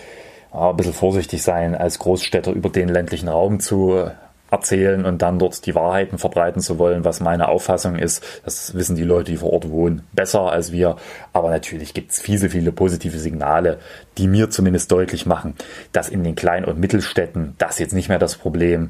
ein 0.51 0.75
bisschen 0.77 0.93
vorsichtig 0.93 1.43
sein, 1.43 1.75
als 1.75 1.99
Großstädter 1.99 2.51
über 2.51 2.69
den 2.69 2.89
ländlichen 2.89 3.27
Raum 3.27 3.59
zu 3.59 4.09
erzählen 4.55 5.05
und 5.05 5.21
dann 5.21 5.39
dort 5.39 5.65
die 5.65 5.75
Wahrheiten 5.75 6.17
verbreiten 6.17 6.61
zu 6.61 6.79
wollen, 6.79 7.03
was 7.03 7.19
meine 7.19 7.49
Auffassung 7.49 7.97
ist. 7.97 8.23
Das 8.45 8.73
wissen 8.73 8.95
die 8.95 9.03
Leute, 9.03 9.31
die 9.31 9.37
vor 9.37 9.53
Ort 9.53 9.69
wohnen, 9.69 10.03
besser 10.13 10.51
als 10.51 10.71
wir. 10.71 10.95
Aber 11.33 11.49
natürlich 11.49 11.93
gibt 11.93 12.11
es 12.11 12.19
viele, 12.19 12.49
viele 12.49 12.71
positive 12.71 13.19
Signale, 13.19 13.79
die 14.17 14.27
mir 14.27 14.49
zumindest 14.49 14.91
deutlich 14.91 15.25
machen, 15.25 15.55
dass 15.91 16.09
in 16.09 16.23
den 16.23 16.35
Klein- 16.35 16.65
und 16.65 16.79
Mittelstädten 16.79 17.55
das 17.57 17.79
jetzt 17.79 17.93
nicht 17.93 18.09
mehr 18.09 18.19
das 18.19 18.35
Problem 18.37 18.89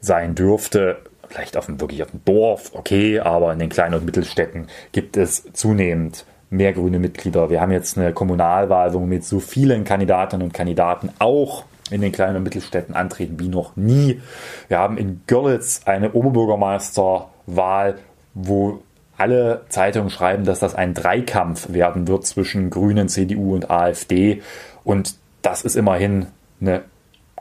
sein 0.00 0.34
dürfte. 0.34 0.98
Vielleicht 1.28 1.56
auf 1.56 1.68
einem 1.68 1.80
wirklich 1.80 2.02
auf 2.02 2.10
dem 2.10 2.24
Dorf, 2.24 2.72
okay, 2.74 3.20
aber 3.20 3.52
in 3.52 3.58
den 3.58 3.68
Klein- 3.68 3.94
und 3.94 4.04
Mittelstädten 4.04 4.68
gibt 4.92 5.16
es 5.16 5.52
zunehmend 5.52 6.24
mehr 6.50 6.72
grüne 6.72 6.98
Mitglieder. 6.98 7.50
Wir 7.50 7.60
haben 7.60 7.72
jetzt 7.72 7.98
eine 7.98 8.12
Kommunalwahl, 8.12 8.94
wo 8.94 9.00
mit 9.00 9.24
so 9.24 9.40
vielen 9.40 9.84
Kandidatinnen 9.84 10.46
und 10.46 10.52
Kandidaten 10.52 11.10
auch 11.18 11.64
in 11.90 12.00
den 12.00 12.12
kleinen 12.12 12.36
und 12.36 12.42
Mittelstädten 12.42 12.94
antreten 12.94 13.38
wie 13.38 13.48
noch 13.48 13.76
nie. 13.76 14.20
Wir 14.68 14.78
haben 14.78 14.98
in 14.98 15.22
Görlitz 15.26 15.82
eine 15.84 16.12
Oberbürgermeisterwahl, 16.12 17.98
wo 18.34 18.82
alle 19.16 19.64
Zeitungen 19.68 20.10
schreiben, 20.10 20.44
dass 20.44 20.58
das 20.58 20.74
ein 20.74 20.94
Dreikampf 20.94 21.72
werden 21.72 22.06
wird 22.06 22.26
zwischen 22.26 22.70
Grünen, 22.70 23.08
CDU 23.08 23.54
und 23.54 23.70
AfD. 23.70 24.42
Und 24.84 25.16
das 25.42 25.62
ist 25.62 25.76
immerhin 25.76 26.26
eine 26.60 26.82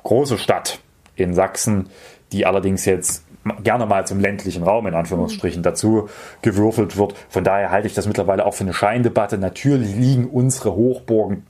große 0.03 0.37
Stadt 0.37 0.79
in 1.15 1.33
Sachsen, 1.33 1.89
die 2.31 2.45
allerdings 2.45 2.85
jetzt 2.85 3.25
gerne 3.63 3.85
mal 3.85 4.07
zum 4.07 4.19
ländlichen 4.19 4.63
Raum 4.63 4.87
in 4.87 4.95
Anführungsstrichen 4.95 5.63
dazu 5.63 6.09
gewürfelt 6.41 6.97
wird. 6.97 7.13
Von 7.29 7.43
daher 7.43 7.71
halte 7.71 7.87
ich 7.87 7.93
das 7.93 8.07
mittlerweile 8.07 8.45
auch 8.45 8.53
für 8.53 8.63
eine 8.63 8.73
Scheindebatte. 8.73 9.37
Natürlich 9.37 9.95
liegen 9.95 10.27
unsere 10.27 10.73
Hochburgen 10.75 11.45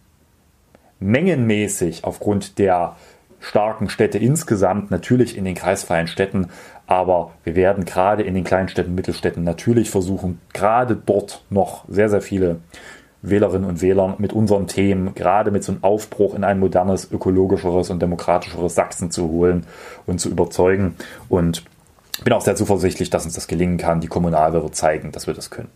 mengenmäßig 0.99 2.03
aufgrund 2.03 2.57
der 2.59 2.95
starken 3.39 3.89
Städte 3.89 4.17
insgesamt 4.17 4.91
natürlich 4.91 5.37
in 5.37 5.45
den 5.45 5.55
kreisfreien 5.55 6.07
Städten, 6.07 6.47
aber 6.87 7.31
wir 7.43 7.55
werden 7.55 7.85
gerade 7.85 8.23
in 8.23 8.33
den 8.33 8.43
kleinen 8.43 8.69
Städten, 8.69 8.95
Mittelstädten 8.95 9.43
natürlich 9.43 9.89
versuchen, 9.89 10.39
gerade 10.53 10.95
dort 10.95 11.43
noch 11.49 11.85
sehr, 11.87 12.09
sehr 12.09 12.21
viele 12.21 12.57
Wählerinnen 13.21 13.67
und 13.67 13.81
Wähler 13.81 14.15
mit 14.19 14.33
unseren 14.33 14.67
Themen, 14.67 15.15
gerade 15.15 15.51
mit 15.51 15.63
so 15.63 15.71
einem 15.71 15.83
Aufbruch 15.83 16.35
in 16.35 16.43
ein 16.43 16.59
modernes, 16.59 17.11
ökologischeres 17.11 17.89
und 17.89 18.01
demokratischeres 18.01 18.75
Sachsen 18.75 19.11
zu 19.11 19.29
holen 19.29 19.65
und 20.05 20.19
zu 20.19 20.29
überzeugen. 20.29 20.95
Und 21.27 21.63
bin 22.23 22.33
auch 22.33 22.41
sehr 22.41 22.55
zuversichtlich, 22.55 23.09
dass 23.09 23.25
uns 23.25 23.33
das 23.33 23.47
gelingen 23.47 23.77
kann. 23.77 23.99
Die 23.99 24.07
Kommunalwahl 24.07 24.61
wird 24.63 24.75
zeigen, 24.75 25.11
dass 25.11 25.27
wir 25.27 25.33
das 25.33 25.49
können. 25.49 25.69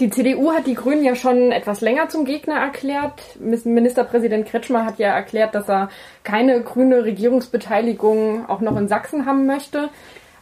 Die 0.00 0.10
CDU 0.10 0.52
hat 0.52 0.66
die 0.66 0.74
Grünen 0.74 1.04
ja 1.04 1.14
schon 1.14 1.52
etwas 1.52 1.80
länger 1.80 2.08
zum 2.08 2.24
Gegner 2.24 2.56
erklärt. 2.56 3.22
Ministerpräsident 3.38 4.48
Kretschmer 4.48 4.84
hat 4.84 4.98
ja 4.98 5.14
erklärt, 5.14 5.54
dass 5.54 5.68
er 5.68 5.88
keine 6.24 6.62
grüne 6.62 7.04
Regierungsbeteiligung 7.04 8.48
auch 8.48 8.60
noch 8.60 8.76
in 8.76 8.88
Sachsen 8.88 9.24
haben 9.24 9.46
möchte. 9.46 9.88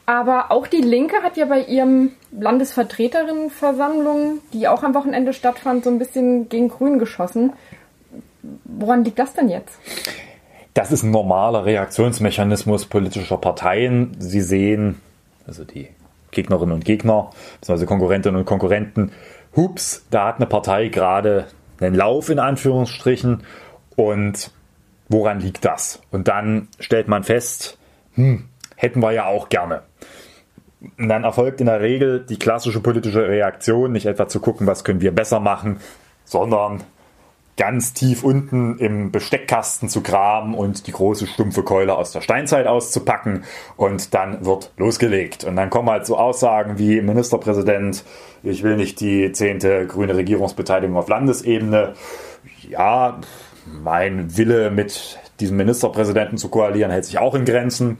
Aber 0.06 0.50
auch 0.50 0.66
die 0.66 0.80
Linke 0.80 1.16
hat 1.22 1.36
ja 1.36 1.44
bei 1.44 1.60
ihrem 1.60 2.12
Landesvertreterinnenversammlung, 2.32 4.38
die 4.54 4.68
auch 4.68 4.82
am 4.82 4.94
Wochenende 4.94 5.34
stattfand, 5.34 5.84
so 5.84 5.90
ein 5.90 5.98
bisschen 5.98 6.48
gegen 6.48 6.68
Grün 6.68 6.98
geschossen. 6.98 7.52
Woran 8.64 9.04
liegt 9.04 9.18
das 9.18 9.34
denn 9.34 9.50
jetzt? 9.50 9.78
Das 10.74 10.90
ist 10.90 11.02
ein 11.02 11.10
normaler 11.10 11.66
Reaktionsmechanismus 11.66 12.86
politischer 12.86 13.36
Parteien. 13.36 14.16
Sie 14.18 14.40
sehen, 14.40 15.00
also 15.46 15.64
die 15.64 15.88
Gegnerinnen 16.30 16.72
und 16.72 16.84
Gegner, 16.84 17.30
beziehungsweise 17.60 17.86
Konkurrentinnen 17.86 18.40
und 18.40 18.46
Konkurrenten, 18.46 19.12
hups, 19.56 20.06
da 20.10 20.28
hat 20.28 20.36
eine 20.36 20.46
Partei 20.46 20.88
gerade 20.88 21.46
einen 21.80 21.94
Lauf 21.94 22.30
in 22.30 22.38
Anführungsstrichen 22.38 23.42
und 23.96 24.50
woran 25.08 25.40
liegt 25.40 25.64
das? 25.64 26.00
Und 26.10 26.28
dann 26.28 26.68
stellt 26.78 27.08
man 27.08 27.24
fest, 27.24 27.78
hm, 28.14 28.48
hätten 28.76 29.00
wir 29.00 29.12
ja 29.12 29.26
auch 29.26 29.48
gerne. 29.48 29.82
Und 30.98 31.08
dann 31.08 31.24
erfolgt 31.24 31.60
in 31.60 31.66
der 31.66 31.80
Regel 31.80 32.24
die 32.28 32.38
klassische 32.38 32.80
politische 32.80 33.28
Reaktion, 33.28 33.92
nicht 33.92 34.06
etwa 34.06 34.26
zu 34.26 34.40
gucken, 34.40 34.66
was 34.66 34.84
können 34.84 35.00
wir 35.00 35.14
besser 35.14 35.38
machen, 35.38 35.78
sondern 36.24 36.82
ganz 37.56 37.92
tief 37.92 38.24
unten 38.24 38.78
im 38.78 39.10
Besteckkasten 39.10 39.88
zu 39.88 40.00
graben 40.02 40.54
und 40.54 40.86
die 40.86 40.92
große 40.92 41.26
stumpfe 41.26 41.62
Keule 41.62 41.96
aus 41.96 42.12
der 42.12 42.22
Steinzeit 42.22 42.66
auszupacken 42.66 43.44
und 43.76 44.14
dann 44.14 44.44
wird 44.44 44.72
losgelegt. 44.78 45.44
Und 45.44 45.56
dann 45.56 45.68
kommen 45.68 45.90
halt 45.90 46.06
so 46.06 46.16
Aussagen 46.16 46.78
wie 46.78 47.00
Ministerpräsident, 47.02 48.04
ich 48.42 48.62
will 48.62 48.76
nicht 48.76 49.00
die 49.00 49.32
zehnte 49.32 49.86
grüne 49.86 50.16
Regierungsbeteiligung 50.16 50.96
auf 50.96 51.08
Landesebene. 51.08 51.92
Ja, 52.68 53.20
mein 53.66 54.36
Wille 54.36 54.70
mit 54.70 55.18
diesem 55.40 55.56
Ministerpräsidenten 55.58 56.38
zu 56.38 56.48
koalieren 56.48 56.90
hält 56.90 57.04
sich 57.04 57.18
auch 57.18 57.34
in 57.34 57.44
Grenzen. 57.44 57.98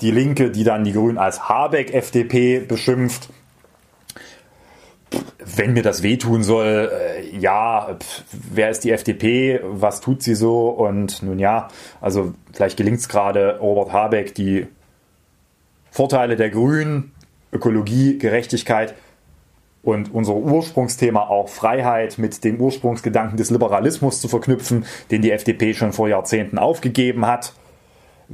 Die 0.00 0.10
Linke, 0.10 0.50
die 0.50 0.64
dann 0.64 0.84
die 0.84 0.92
Grünen 0.92 1.18
als 1.18 1.48
Habeck-FDP 1.48 2.60
beschimpft, 2.60 3.28
wenn 5.56 5.72
mir 5.72 5.82
das 5.82 6.02
wehtun 6.02 6.42
soll, 6.42 6.90
äh, 6.92 7.36
ja, 7.36 7.96
wer 8.32 8.70
ist 8.70 8.84
die 8.84 8.90
FDP, 8.90 9.60
was 9.62 10.00
tut 10.00 10.22
sie 10.22 10.34
so? 10.34 10.68
Und 10.68 11.22
nun 11.22 11.38
ja, 11.38 11.68
also 12.00 12.34
vielleicht 12.52 12.76
gelingt 12.76 12.98
es 12.98 13.08
gerade 13.08 13.58
Robert 13.58 13.92
Habeck, 13.92 14.34
die 14.34 14.66
Vorteile 15.90 16.36
der 16.36 16.50
Grünen, 16.50 17.12
Ökologie, 17.52 18.18
Gerechtigkeit 18.18 18.94
und 19.82 20.14
unser 20.14 20.34
Ursprungsthema 20.34 21.20
auch 21.20 21.48
Freiheit 21.48 22.18
mit 22.18 22.44
dem 22.44 22.60
Ursprungsgedanken 22.60 23.36
des 23.36 23.50
Liberalismus 23.50 24.20
zu 24.20 24.28
verknüpfen, 24.28 24.86
den 25.10 25.22
die 25.22 25.32
FDP 25.32 25.74
schon 25.74 25.92
vor 25.92 26.08
Jahrzehnten 26.08 26.58
aufgegeben 26.58 27.26
hat 27.26 27.52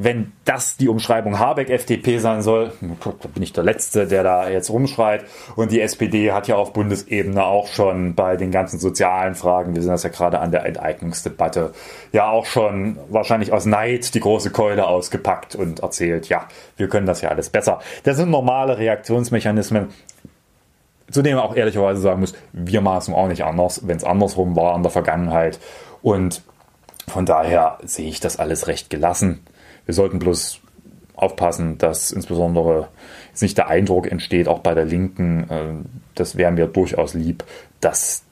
wenn 0.00 0.30
das 0.44 0.76
die 0.76 0.88
Umschreibung 0.88 1.40
Habeck 1.40 1.70
FDP 1.70 2.18
sein 2.18 2.40
soll, 2.40 2.72
da 2.80 3.28
bin 3.34 3.42
ich 3.42 3.52
der 3.52 3.64
Letzte, 3.64 4.06
der 4.06 4.22
da 4.22 4.48
jetzt 4.48 4.70
rumschreit. 4.70 5.24
Und 5.56 5.72
die 5.72 5.80
SPD 5.80 6.30
hat 6.30 6.46
ja 6.46 6.54
auf 6.54 6.72
Bundesebene 6.72 7.44
auch 7.44 7.66
schon 7.66 8.14
bei 8.14 8.36
den 8.36 8.52
ganzen 8.52 8.78
sozialen 8.78 9.34
Fragen, 9.34 9.74
wir 9.74 9.82
sind 9.82 9.90
das 9.90 10.04
ja 10.04 10.10
gerade 10.10 10.38
an 10.38 10.52
der 10.52 10.64
Enteignungsdebatte, 10.66 11.72
ja 12.12 12.30
auch 12.30 12.46
schon 12.46 12.96
wahrscheinlich 13.08 13.52
aus 13.52 13.66
Neid 13.66 14.14
die 14.14 14.20
große 14.20 14.50
Keule 14.50 14.86
ausgepackt 14.86 15.56
und 15.56 15.80
erzählt, 15.80 16.28
ja, 16.28 16.46
wir 16.76 16.88
können 16.88 17.06
das 17.06 17.20
ja 17.20 17.30
alles 17.30 17.50
besser. 17.50 17.80
Das 18.04 18.16
sind 18.16 18.30
normale 18.30 18.78
Reaktionsmechanismen. 18.78 19.88
Zu 21.10 21.22
denen 21.22 21.38
man 21.38 21.44
auch 21.44 21.56
ehrlicherweise 21.56 22.00
sagen 22.00 22.20
muss, 22.20 22.34
wir 22.52 22.82
maßen 22.82 23.12
auch 23.12 23.26
nicht 23.26 23.42
anders, 23.42 23.88
wenn 23.88 23.96
es 23.96 24.04
andersrum 24.04 24.54
war 24.54 24.76
in 24.76 24.82
der 24.84 24.92
Vergangenheit. 24.92 25.58
Und 26.02 26.42
von 27.08 27.26
daher 27.26 27.78
sehe 27.82 28.08
ich 28.08 28.20
das 28.20 28.38
alles 28.38 28.68
recht 28.68 28.90
gelassen. 28.90 29.40
Wir 29.88 29.94
sollten 29.94 30.18
bloß 30.18 30.60
aufpassen, 31.16 31.78
dass 31.78 32.10
insbesondere 32.10 32.88
jetzt 33.30 33.40
nicht 33.40 33.56
der 33.56 33.68
Eindruck 33.68 34.12
entsteht, 34.12 34.46
auch 34.46 34.58
bei 34.58 34.74
der 34.74 34.84
Linken, 34.84 35.48
äh, 35.48 35.88
das 36.14 36.36
wäre 36.36 36.52
mir 36.52 36.66
durchaus 36.66 37.14
lieb, 37.14 37.42
dass 37.80 38.22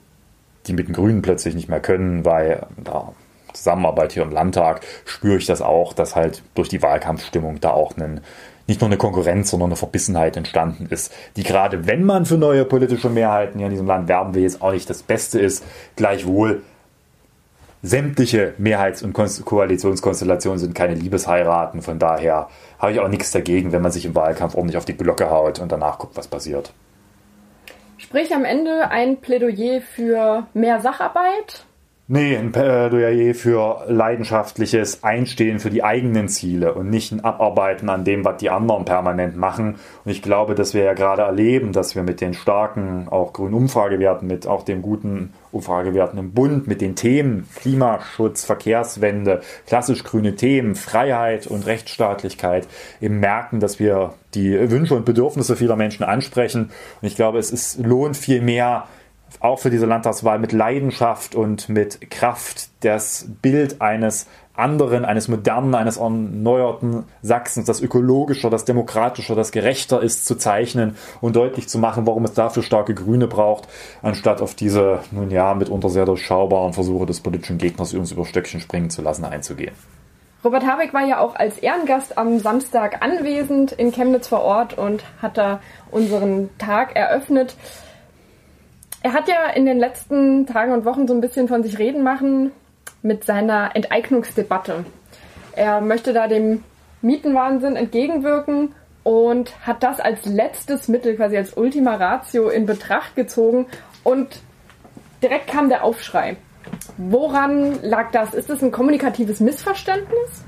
die 0.67 0.73
mit 0.73 0.87
den 0.87 0.93
Grünen 0.93 1.23
plötzlich 1.23 1.55
nicht 1.55 1.67
mehr 1.67 1.79
können, 1.79 2.25
weil 2.25 2.67
da 2.77 3.13
Zusammenarbeit 3.53 4.13
hier 4.13 4.21
im 4.21 4.29
Landtag 4.29 4.81
spüre 5.05 5.37
ich 5.37 5.47
das 5.47 5.63
auch, 5.63 5.93
dass 5.93 6.15
halt 6.15 6.43
durch 6.53 6.69
die 6.69 6.83
Wahlkampfstimmung 6.83 7.59
da 7.59 7.71
auch 7.71 7.97
einen, 7.97 8.21
nicht 8.67 8.81
nur 8.81 8.89
eine 8.89 8.97
Konkurrenz, 8.97 9.49
sondern 9.49 9.69
eine 9.69 9.77
Verbissenheit 9.77 10.37
entstanden 10.37 10.85
ist, 10.91 11.11
die 11.37 11.43
gerade 11.43 11.87
wenn 11.87 12.03
man 12.03 12.27
für 12.27 12.37
neue 12.37 12.65
politische 12.65 13.09
Mehrheiten 13.09 13.57
hier 13.57 13.65
in 13.65 13.71
diesem 13.71 13.87
Land 13.87 14.07
werben 14.07 14.35
will, 14.35 14.43
jetzt 14.43 14.61
auch 14.61 14.73
nicht 14.73 14.87
das 14.91 15.01
Beste 15.01 15.39
ist, 15.39 15.63
gleichwohl 15.95 16.61
sämtliche 17.83 18.53
Mehrheits- 18.57 19.03
und 19.03 19.13
Koalitionskonstellationen 19.13 20.59
sind 20.59 20.73
keine 20.73 20.95
Liebesheiraten. 20.95 21.81
Von 21.81 21.99
daher 21.99 22.49
habe 22.79 22.91
ich 22.91 22.99
auch 22.99 23.07
nichts 23.07 23.31
dagegen, 23.31 23.71
wenn 23.71 23.81
man 23.81 23.91
sich 23.91 24.05
im 24.05 24.15
Wahlkampf 24.15 24.55
ordentlich 24.55 24.77
auf 24.77 24.85
die 24.85 24.97
Glocke 24.97 25.29
haut 25.29 25.59
und 25.59 25.71
danach 25.71 25.99
guckt, 25.99 26.17
was 26.17 26.27
passiert. 26.27 26.73
Sprich 27.97 28.33
am 28.33 28.45
Ende 28.45 28.89
ein 28.89 29.17
Plädoyer 29.17 29.81
für 29.81 30.47
mehr 30.53 30.81
Sacharbeit 30.81 31.66
Nee, 32.09 32.37
ein 32.37 32.53
Plädoyer 32.53 33.35
für 33.35 33.83
leidenschaftliches 33.89 35.03
Einstehen 35.03 35.59
für 35.59 35.69
die 35.69 35.83
eigenen 35.83 36.29
Ziele 36.29 36.73
und 36.73 36.89
nicht 36.89 37.11
ein 37.11 37.19
Abarbeiten 37.19 37.89
an 37.89 38.05
dem, 38.05 38.23
was 38.23 38.37
die 38.37 38.49
anderen 38.49 38.85
permanent 38.85 39.35
machen. 39.35 39.75
Und 40.05 40.11
ich 40.11 40.21
glaube, 40.21 40.55
dass 40.55 40.73
wir 40.73 40.83
ja 40.83 40.93
gerade 40.93 41.23
erleben, 41.23 41.73
dass 41.73 41.95
wir 41.95 42.03
mit 42.03 42.21
den 42.21 42.33
starken, 42.33 43.09
auch 43.09 43.33
grünen 43.33 43.55
Umfragewerten, 43.55 44.25
mit 44.25 44.47
auch 44.47 44.63
den 44.63 44.81
guten 44.81 45.33
Umfragewerten 45.51 46.17
im 46.17 46.31
Bund, 46.31 46.65
mit 46.65 46.79
den 46.79 46.95
Themen 46.95 47.45
Klimaschutz, 47.57 48.45
Verkehrswende, 48.45 49.41
klassisch 49.65 50.05
grüne 50.05 50.37
Themen, 50.37 50.75
Freiheit 50.75 51.45
und 51.45 51.65
Rechtsstaatlichkeit 51.65 52.69
eben 53.01 53.19
merken, 53.19 53.59
dass 53.59 53.79
wir 53.79 54.13
die 54.33 54.71
Wünsche 54.71 54.95
und 54.95 55.03
Bedürfnisse 55.03 55.57
vieler 55.57 55.75
Menschen 55.75 56.05
ansprechen. 56.05 56.71
Und 57.01 57.07
ich 57.07 57.17
glaube, 57.17 57.37
es 57.37 57.51
ist, 57.51 57.85
lohnt 57.85 58.15
viel 58.15 58.41
mehr, 58.41 58.85
auch 59.39 59.59
für 59.59 59.69
diese 59.69 59.85
Landtagswahl 59.85 60.39
mit 60.39 60.51
Leidenschaft 60.51 61.35
und 61.35 61.69
mit 61.69 62.09
Kraft 62.09 62.69
das 62.81 63.27
Bild 63.41 63.81
eines 63.81 64.27
anderen, 64.57 65.05
eines 65.05 65.27
modernen, 65.27 65.75
eines 65.75 65.97
erneuerten 65.97 67.05
Sachsens, 67.21 67.65
das 67.67 67.79
ökologischer, 67.79 68.49
das 68.49 68.65
demokratischer, 68.65 69.35
das 69.35 69.51
gerechter 69.51 70.01
ist, 70.01 70.25
zu 70.25 70.35
zeichnen 70.35 70.97
und 71.21 71.35
deutlich 71.35 71.69
zu 71.69 71.77
machen, 71.77 72.07
warum 72.07 72.25
es 72.25 72.33
dafür 72.33 72.63
starke 72.63 72.95
Grüne 72.95 73.27
braucht, 73.27 73.67
anstatt 74.01 74.41
auf 74.41 74.55
diese, 74.55 74.99
nun 75.11 75.29
ja, 75.29 75.53
mitunter 75.53 75.89
sehr 75.89 76.05
durchschaubaren 76.05 76.73
Versuche 76.73 77.05
des 77.05 77.19
politischen 77.21 77.59
Gegners, 77.59 77.93
uns 77.93 78.11
über 78.11 78.25
Stöckchen 78.25 78.59
springen 78.59 78.89
zu 78.89 79.01
lassen, 79.01 79.25
einzugehen. 79.25 79.75
Robert 80.43 80.65
Habeck 80.65 80.93
war 80.93 81.05
ja 81.05 81.19
auch 81.19 81.35
als 81.35 81.57
Ehrengast 81.57 82.17
am 82.17 82.39
Samstag 82.39 83.01
anwesend 83.01 83.71
in 83.71 83.91
Chemnitz 83.91 84.27
vor 84.27 84.41
Ort 84.41 84.77
und 84.77 85.03
hat 85.21 85.37
da 85.37 85.59
unseren 85.91 86.49
Tag 86.57 86.95
eröffnet. 86.95 87.55
Er 89.07 89.13
hat 89.13 89.29
ja 89.29 89.45
in 89.51 89.65
den 89.65 89.79
letzten 89.79 90.45
Tagen 90.47 90.73
und 90.73 90.83
Wochen 90.83 91.07
so 91.07 91.13
ein 91.13 91.21
bisschen 91.21 91.47
von 91.47 91.63
sich 91.63 91.79
reden 91.79 92.03
machen 92.03 92.51
mit 93.01 93.23
seiner 93.23 93.73
Enteignungsdebatte. 93.73 94.83
Er 95.53 95.79
möchte 95.79 96.11
da 96.11 96.27
dem 96.27 96.65
Mietenwahnsinn 97.01 97.77
entgegenwirken 97.77 98.75
und 99.03 99.65
hat 99.65 99.81
das 99.81 100.01
als 100.01 100.25
letztes 100.25 100.89
Mittel, 100.89 101.15
quasi 101.15 101.37
als 101.37 101.55
Ultima 101.55 101.95
Ratio 101.95 102.49
in 102.49 102.65
Betracht 102.65 103.15
gezogen 103.15 103.67
und 104.03 104.41
direkt 105.23 105.47
kam 105.47 105.69
der 105.69 105.85
Aufschrei. 105.85 106.35
Woran 106.97 107.81
lag 107.83 108.11
das? 108.11 108.33
Ist 108.33 108.49
das 108.49 108.61
ein 108.61 108.73
kommunikatives 108.73 109.39
Missverständnis? 109.39 110.43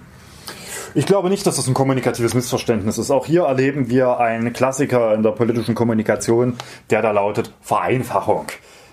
Ich 0.95 1.05
glaube 1.05 1.29
nicht, 1.29 1.45
dass 1.45 1.57
das 1.57 1.67
ein 1.67 1.73
kommunikatives 1.73 2.33
Missverständnis 2.33 2.97
ist. 2.97 3.11
Auch 3.11 3.25
hier 3.25 3.43
erleben 3.43 3.89
wir 3.89 4.19
einen 4.19 4.53
Klassiker 4.53 5.13
in 5.13 5.21
der 5.21 5.31
politischen 5.31 5.75
Kommunikation, 5.75 6.55
der 6.89 7.01
da 7.01 7.11
lautet 7.11 7.53
Vereinfachung. 7.61 8.47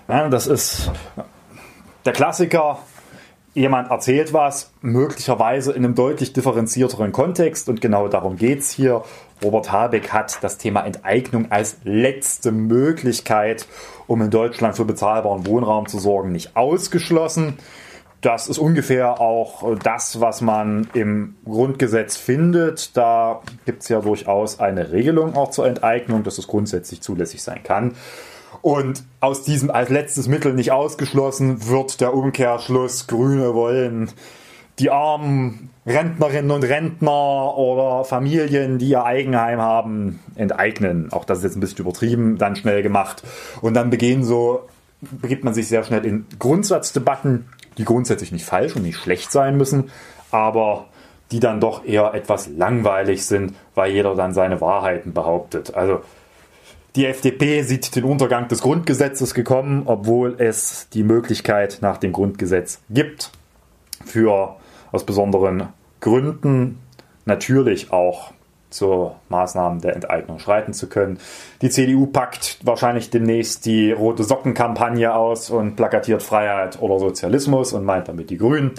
Ja, 0.07 0.29
das 0.29 0.47
ist 0.47 0.91
der 2.05 2.13
Klassiker. 2.13 2.79
Jemand 3.55 3.89
erzählt 3.89 4.33
was, 4.33 4.71
möglicherweise 4.81 5.71
in 5.71 5.83
einem 5.83 5.95
deutlich 5.95 6.31
differenzierteren 6.31 7.11
Kontext 7.11 7.69
und 7.69 7.81
genau 7.81 8.07
darum 8.07 8.35
geht 8.35 8.59
es 8.59 8.69
hier. 8.69 9.03
Robert 9.43 9.71
Habeck 9.71 10.13
hat 10.13 10.43
das 10.43 10.59
Thema 10.59 10.85
Enteignung 10.85 11.51
als 11.51 11.77
letzte 11.83 12.51
Möglichkeit, 12.51 13.65
um 14.05 14.21
in 14.21 14.29
Deutschland 14.29 14.75
für 14.75 14.85
bezahlbaren 14.85 15.47
Wohnraum 15.47 15.87
zu 15.87 15.97
sorgen, 15.97 16.31
nicht 16.31 16.55
ausgeschlossen. 16.55 17.57
Das 18.21 18.47
ist 18.47 18.57
ungefähr 18.57 19.21
auch 19.21 19.77
das, 19.77 20.19
was 20.19 20.41
man 20.41 20.87
im 20.93 21.35
Grundgesetz 21.45 22.17
findet. 22.17 22.97
Da 22.97 23.41
gibt 23.65 23.83
es 23.83 23.89
ja 23.89 24.01
durchaus 24.01 24.59
eine 24.59 24.91
Regelung 24.91 25.35
auch 25.35 25.51
zur 25.51 25.67
Enteignung, 25.67 26.23
dass 26.23 26.37
es 26.37 26.47
grundsätzlich 26.47 27.01
zulässig 27.01 27.43
sein 27.43 27.61
kann. 27.63 27.93
Und 28.61 29.03
aus 29.19 29.43
diesem 29.43 29.69
als 29.69 29.89
letztes 29.89 30.27
Mittel 30.27 30.53
nicht 30.53 30.71
ausgeschlossen 30.71 31.67
wird 31.67 32.01
der 32.01 32.13
Umkehrschluss, 32.13 33.07
Grüne 33.07 33.53
wollen 33.53 34.09
die 34.79 34.89
armen 34.91 35.69
Rentnerinnen 35.85 36.51
und 36.51 36.63
Rentner 36.63 37.57
oder 37.57 38.03
Familien, 38.03 38.77
die 38.77 38.89
ihr 38.89 39.03
Eigenheim 39.03 39.59
haben, 39.59 40.19
enteignen. 40.35 41.11
Auch 41.11 41.25
das 41.25 41.39
ist 41.39 41.43
jetzt 41.45 41.55
ein 41.55 41.61
bisschen 41.61 41.79
übertrieben, 41.79 42.37
dann 42.37 42.55
schnell 42.55 42.83
gemacht. 42.83 43.23
Und 43.61 43.73
dann 43.73 43.89
begehen 43.89 44.23
so, 44.23 44.67
begibt 45.01 45.43
man 45.43 45.53
sich 45.53 45.67
sehr 45.67 45.83
schnell 45.83 46.05
in 46.05 46.25
Grundsatzdebatten 46.37 47.45
die 47.77 47.85
grundsätzlich 47.85 48.31
nicht 48.31 48.45
falsch 48.45 48.75
und 48.75 48.83
nicht 48.83 48.97
schlecht 48.97 49.31
sein 49.31 49.57
müssen, 49.57 49.91
aber 50.31 50.85
die 51.31 51.39
dann 51.39 51.59
doch 51.59 51.85
eher 51.85 52.13
etwas 52.13 52.47
langweilig 52.47 53.25
sind, 53.25 53.53
weil 53.75 53.91
jeder 53.91 54.15
dann 54.15 54.33
seine 54.33 54.61
Wahrheiten 54.61 55.13
behauptet. 55.13 55.75
Also 55.75 56.01
die 56.95 57.05
FDP 57.05 57.61
sieht 57.63 57.95
den 57.95 58.05
Untergang 58.05 58.47
des 58.47 58.61
Grundgesetzes 58.61 59.33
gekommen, 59.33 59.83
obwohl 59.85 60.35
es 60.39 60.89
die 60.89 61.03
Möglichkeit 61.03 61.79
nach 61.81 61.97
dem 61.97 62.11
Grundgesetz 62.11 62.79
gibt, 62.89 63.31
für 64.05 64.55
aus 64.91 65.05
besonderen 65.05 65.67
Gründen 65.99 66.79
natürlich 67.25 67.91
auch 67.91 68.31
zu 68.69 69.11
Maßnahmen 69.29 69.81
der 69.81 69.95
Enteignung 69.95 70.39
schreiten 70.39 70.73
zu 70.73 70.87
können. 70.87 71.19
Die 71.61 71.69
CDU 71.69 72.07
packt 72.07 72.59
wahrscheinlich 72.63 73.09
demnächst 73.09 73.65
die 73.65 73.91
rote 73.91 74.23
Sockenkampagne 74.23 75.13
aus 75.13 75.49
und 75.49 75.75
plakatiert 75.75 76.21
Freiheit 76.21 76.81
oder 76.81 76.99
Sozialismus 76.99 77.73
und 77.73 77.85
meint 77.85 78.07
damit 78.07 78.29
die 78.29 78.37
Grünen. 78.37 78.73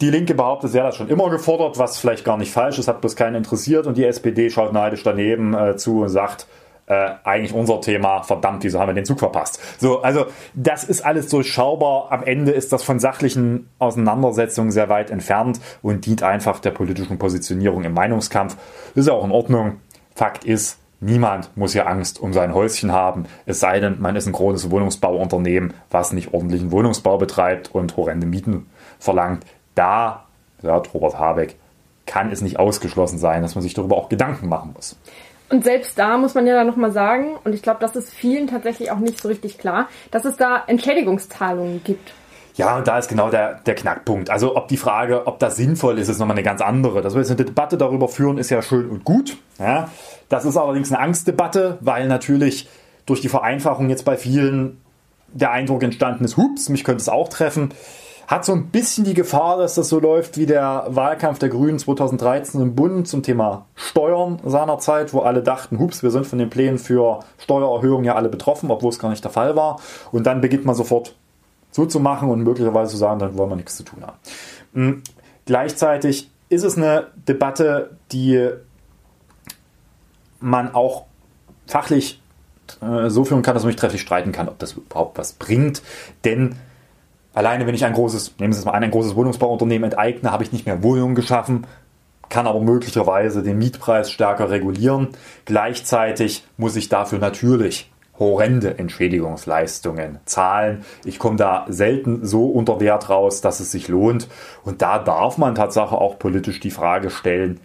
Die 0.00 0.10
Linke 0.10 0.34
behauptet, 0.34 0.72
sie 0.72 0.80
hat 0.80 0.88
das 0.88 0.96
schon 0.96 1.08
immer 1.08 1.30
gefordert, 1.30 1.78
was 1.78 1.96
vielleicht 1.96 2.24
gar 2.24 2.36
nicht 2.36 2.50
falsch 2.50 2.78
ist, 2.80 2.88
hat 2.88 3.00
bloß 3.00 3.14
keinen 3.14 3.36
interessiert 3.36 3.86
und 3.86 3.96
die 3.96 4.04
SPD 4.04 4.50
schaut 4.50 4.72
neidisch 4.72 5.04
daneben 5.04 5.54
äh, 5.54 5.76
zu 5.76 6.02
und 6.02 6.08
sagt, 6.08 6.48
äh, 6.86 7.10
eigentlich 7.24 7.54
unser 7.54 7.80
Thema, 7.80 8.22
verdammt, 8.22 8.64
wieso 8.64 8.80
haben 8.80 8.88
wir 8.88 8.94
den 8.94 9.04
Zug 9.04 9.18
verpasst? 9.18 9.60
So, 9.78 10.02
also 10.02 10.26
das 10.54 10.84
ist 10.84 11.04
alles 11.04 11.28
durchschaubar. 11.28 12.10
Am 12.10 12.22
Ende 12.22 12.52
ist 12.52 12.72
das 12.72 12.82
von 12.82 12.98
sachlichen 12.98 13.68
Auseinandersetzungen 13.78 14.70
sehr 14.70 14.88
weit 14.88 15.10
entfernt 15.10 15.60
und 15.82 16.06
dient 16.06 16.22
einfach 16.22 16.58
der 16.60 16.70
politischen 16.70 17.18
Positionierung 17.18 17.84
im 17.84 17.94
Meinungskampf. 17.94 18.56
Ist 18.94 19.08
ja 19.08 19.12
auch 19.12 19.24
in 19.24 19.30
Ordnung. 19.30 19.80
Fakt 20.14 20.44
ist, 20.44 20.78
Niemand 21.04 21.56
muss 21.56 21.72
hier 21.72 21.88
Angst 21.88 22.20
um 22.20 22.32
sein 22.32 22.54
Häuschen 22.54 22.92
haben, 22.92 23.24
es 23.44 23.58
sei 23.58 23.80
denn, 23.80 24.00
man 24.00 24.14
ist 24.14 24.28
ein 24.28 24.32
großes 24.32 24.70
Wohnungsbauunternehmen, 24.70 25.74
was 25.90 26.12
nicht 26.12 26.32
ordentlichen 26.32 26.70
Wohnungsbau 26.70 27.18
betreibt 27.18 27.74
und 27.74 27.96
horrende 27.96 28.24
Mieten 28.24 28.70
verlangt. 29.00 29.44
Da, 29.74 30.26
sagt 30.62 30.94
Robert 30.94 31.18
Habeck, 31.18 31.56
kann 32.06 32.30
es 32.30 32.40
nicht 32.40 32.60
ausgeschlossen 32.60 33.18
sein, 33.18 33.42
dass 33.42 33.56
man 33.56 33.62
sich 33.62 33.74
darüber 33.74 33.96
auch 33.96 34.10
Gedanken 34.10 34.48
machen 34.48 34.74
muss. 34.76 34.96
Und 35.52 35.64
selbst 35.64 35.98
da 35.98 36.16
muss 36.16 36.34
man 36.34 36.46
ja 36.46 36.54
dann 36.54 36.66
nochmal 36.66 36.92
sagen, 36.92 37.36
und 37.44 37.54
ich 37.54 37.60
glaube, 37.60 37.78
das 37.80 37.94
ist 37.94 38.10
vielen 38.10 38.46
tatsächlich 38.46 38.90
auch 38.90 38.98
nicht 38.98 39.20
so 39.20 39.28
richtig 39.28 39.58
klar, 39.58 39.86
dass 40.10 40.24
es 40.24 40.38
da 40.38 40.64
Entschädigungszahlungen 40.66 41.84
gibt. 41.84 42.14
Ja, 42.54 42.78
und 42.78 42.88
da 42.88 42.98
ist 42.98 43.08
genau 43.08 43.28
der, 43.28 43.60
der 43.66 43.74
Knackpunkt. 43.74 44.30
Also 44.30 44.56
ob 44.56 44.68
die 44.68 44.78
Frage, 44.78 45.26
ob 45.26 45.38
das 45.40 45.56
sinnvoll 45.56 45.98
ist, 45.98 46.08
ist 46.08 46.18
nochmal 46.18 46.36
eine 46.36 46.42
ganz 46.42 46.62
andere. 46.62 47.02
Dass 47.02 47.12
wir 47.12 47.20
jetzt 47.20 47.30
eine 47.30 47.44
Debatte 47.44 47.76
darüber 47.76 48.08
führen, 48.08 48.38
ist 48.38 48.48
ja 48.48 48.62
schön 48.62 48.88
und 48.88 49.04
gut. 49.04 49.36
Ja, 49.58 49.90
das 50.30 50.46
ist 50.46 50.56
allerdings 50.56 50.90
eine 50.90 51.02
Angstdebatte, 51.02 51.76
weil 51.82 52.08
natürlich 52.08 52.70
durch 53.04 53.20
die 53.20 53.28
Vereinfachung 53.28 53.90
jetzt 53.90 54.06
bei 54.06 54.16
vielen 54.16 54.80
der 55.34 55.50
Eindruck 55.50 55.82
entstanden 55.82 56.24
ist, 56.24 56.38
hups, 56.38 56.70
mich 56.70 56.82
könnte 56.82 57.02
es 57.02 57.10
auch 57.10 57.28
treffen. 57.28 57.74
Hat 58.32 58.46
so 58.46 58.54
ein 58.54 58.68
bisschen 58.68 59.04
die 59.04 59.12
Gefahr, 59.12 59.58
dass 59.58 59.74
das 59.74 59.90
so 59.90 60.00
läuft 60.00 60.38
wie 60.38 60.46
der 60.46 60.86
Wahlkampf 60.88 61.38
der 61.38 61.50
Grünen 61.50 61.78
2013 61.78 62.62
im 62.62 62.74
Bund 62.74 63.06
zum 63.06 63.22
Thema 63.22 63.66
Steuern 63.74 64.40
seinerzeit, 64.42 65.12
wo 65.12 65.20
alle 65.20 65.42
dachten, 65.42 65.78
hups, 65.78 66.02
wir 66.02 66.10
sind 66.10 66.26
von 66.26 66.38
den 66.38 66.48
Plänen 66.48 66.78
für 66.78 67.20
Steuererhöhungen 67.36 68.06
ja 68.06 68.14
alle 68.14 68.30
betroffen, 68.30 68.70
obwohl 68.70 68.88
es 68.88 68.98
gar 68.98 69.10
nicht 69.10 69.22
der 69.22 69.30
Fall 69.30 69.54
war. 69.54 69.80
Und 70.12 70.26
dann 70.26 70.40
beginnt 70.40 70.64
man 70.64 70.74
sofort 70.74 71.14
so 71.72 71.84
zu 71.84 72.00
machen 72.00 72.30
und 72.30 72.42
möglicherweise 72.42 72.92
zu 72.92 72.96
sagen, 72.96 73.20
dann 73.20 73.36
wollen 73.36 73.50
wir 73.50 73.56
nichts 73.56 73.76
zu 73.76 73.82
tun 73.82 74.02
haben. 74.02 74.16
Mhm. 74.72 75.02
Gleichzeitig 75.44 76.30
ist 76.48 76.64
es 76.64 76.78
eine 76.78 77.08
Debatte, 77.28 77.98
die 78.12 78.48
man 80.40 80.74
auch 80.74 81.04
fachlich 81.66 82.22
äh, 82.80 83.10
so 83.10 83.26
führen 83.26 83.42
kann, 83.42 83.52
dass 83.52 83.64
man 83.64 83.68
nicht 83.68 83.78
trefflich 83.78 84.00
streiten 84.00 84.32
kann, 84.32 84.48
ob 84.48 84.58
das 84.58 84.72
überhaupt 84.72 85.18
was 85.18 85.34
bringt. 85.34 85.82
Denn 86.24 86.56
alleine, 87.34 87.66
wenn 87.66 87.74
ich 87.74 87.84
ein 87.84 87.92
großes, 87.92 88.34
nehmen 88.38 88.52
Sie 88.52 88.58
es 88.58 88.64
mal 88.64 88.72
an, 88.72 88.84
ein 88.84 88.90
großes 88.90 89.14
Wohnungsbauunternehmen 89.16 89.90
enteigne, 89.90 90.30
habe 90.30 90.44
ich 90.44 90.52
nicht 90.52 90.66
mehr 90.66 90.82
Wohnungen 90.82 91.14
geschaffen, 91.14 91.66
kann 92.28 92.46
aber 92.46 92.60
möglicherweise 92.60 93.42
den 93.42 93.58
Mietpreis 93.58 94.10
stärker 94.10 94.50
regulieren. 94.50 95.08
Gleichzeitig 95.44 96.44
muss 96.56 96.76
ich 96.76 96.88
dafür 96.88 97.18
natürlich 97.18 97.90
horrende 98.18 98.78
Entschädigungsleistungen 98.78 100.20
zahlen. 100.24 100.84
Ich 101.04 101.18
komme 101.18 101.36
da 101.36 101.66
selten 101.68 102.24
so 102.24 102.46
unter 102.46 102.80
Wert 102.80 103.08
raus, 103.08 103.40
dass 103.40 103.60
es 103.60 103.72
sich 103.72 103.88
lohnt. 103.88 104.28
Und 104.64 104.80
da 104.80 104.98
darf 104.98 105.38
man 105.38 105.54
tatsächlich 105.54 105.92
auch 105.92 106.18
politisch 106.18 106.60
die 106.60 106.70
Frage 106.70 107.10
stellen, 107.10 107.60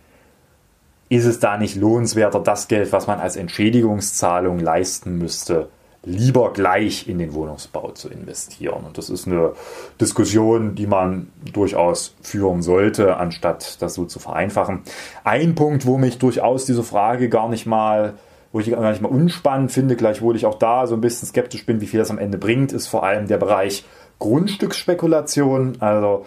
ist 1.09 1.25
es 1.25 1.39
da 1.39 1.57
nicht 1.57 1.75
lohnenswerter, 1.75 2.39
das 2.39 2.67
Geld, 2.67 2.91
was 2.91 3.07
man 3.07 3.19
als 3.19 3.35
Entschädigungszahlung 3.35 4.59
leisten 4.59 5.17
müsste, 5.17 5.69
lieber 6.07 6.53
gleich 6.53 7.07
in 7.07 7.19
den 7.19 7.33
Wohnungsbau 7.33 7.91
zu 7.91 8.09
investieren? 8.09 8.85
Und 8.85 8.97
das 8.97 9.09
ist 9.09 9.27
eine 9.27 9.53
Diskussion, 9.99 10.75
die 10.75 10.87
man 10.87 11.27
durchaus 11.53 12.15
führen 12.21 12.61
sollte, 12.61 13.17
anstatt 13.17 13.81
das 13.81 13.93
so 13.93 14.05
zu 14.05 14.19
vereinfachen. 14.19 14.81
Ein 15.23 15.55
Punkt, 15.55 15.85
wo 15.85 15.97
mich 15.97 16.17
durchaus 16.17 16.65
diese 16.65 16.83
Frage 16.83 17.29
gar 17.29 17.49
nicht 17.49 17.65
mal 17.65 18.15
wo 18.53 18.61
ich 18.61 18.71
gar 18.71 18.89
nicht 18.89 19.01
mal 19.01 19.09
unspannend 19.09 19.73
finde, 19.73 19.97
gleichwohl 19.97 20.35
ich 20.37 20.45
auch 20.45 20.57
da 20.57 20.87
so 20.87 20.95
ein 20.95 21.01
bisschen 21.01 21.27
skeptisch 21.27 21.65
bin, 21.65 21.81
wie 21.81 21.85
viel 21.85 21.99
das 21.99 22.09
am 22.09 22.17
Ende 22.17 22.37
bringt, 22.37 22.71
ist 22.71 22.87
vor 22.87 23.03
allem 23.03 23.27
der 23.27 23.37
Bereich 23.37 23.83
Grundstücksspekulation. 24.19 25.77
Also 25.79 26.25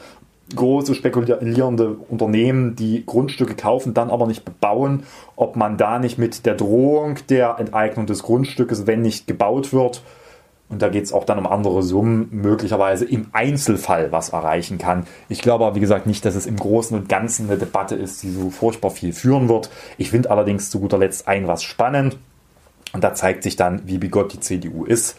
große 0.54 0.94
spekulierende 0.94 1.96
Unternehmen, 2.08 2.76
die 2.76 3.04
Grundstücke 3.06 3.54
kaufen, 3.54 3.94
dann 3.94 4.10
aber 4.10 4.26
nicht 4.26 4.44
bebauen, 4.44 5.04
ob 5.36 5.56
man 5.56 5.76
da 5.76 5.98
nicht 5.98 6.18
mit 6.18 6.46
der 6.46 6.54
Drohung 6.54 7.18
der 7.28 7.58
Enteignung 7.58 8.06
des 8.06 8.22
Grundstückes, 8.22 8.86
wenn 8.86 9.02
nicht 9.02 9.26
gebaut 9.26 9.72
wird, 9.72 10.02
und 10.70 10.80
da 10.82 10.88
geht 10.88 11.04
es 11.04 11.12
auch 11.12 11.24
dann 11.24 11.38
um 11.38 11.48
andere 11.48 11.82
Summen, 11.82 12.28
möglicherweise 12.30 13.04
im 13.04 13.26
Einzelfall 13.32 14.12
was 14.12 14.28
erreichen 14.28 14.78
kann. 14.78 15.04
Ich 15.28 15.42
glaube 15.42 15.64
aber, 15.66 15.74
wie 15.74 15.80
gesagt, 15.80 16.06
nicht, 16.06 16.24
dass 16.24 16.36
es 16.36 16.46
im 16.46 16.56
Großen 16.56 16.96
und 16.96 17.08
Ganzen 17.08 17.50
eine 17.50 17.58
Debatte 17.58 17.96
ist, 17.96 18.22
die 18.22 18.30
so 18.30 18.50
furchtbar 18.50 18.92
viel 18.92 19.12
führen 19.12 19.48
wird. 19.48 19.68
Ich 19.98 20.10
finde 20.10 20.30
allerdings 20.30 20.70
zu 20.70 20.78
guter 20.78 20.96
Letzt 20.96 21.26
ein 21.26 21.48
was 21.48 21.64
spannend. 21.64 22.18
Und 22.92 23.02
da 23.02 23.14
zeigt 23.14 23.42
sich 23.42 23.56
dann, 23.56 23.82
wie 23.86 23.98
bigott 23.98 24.32
die 24.32 24.40
CDU 24.40 24.84
ist 24.84 25.16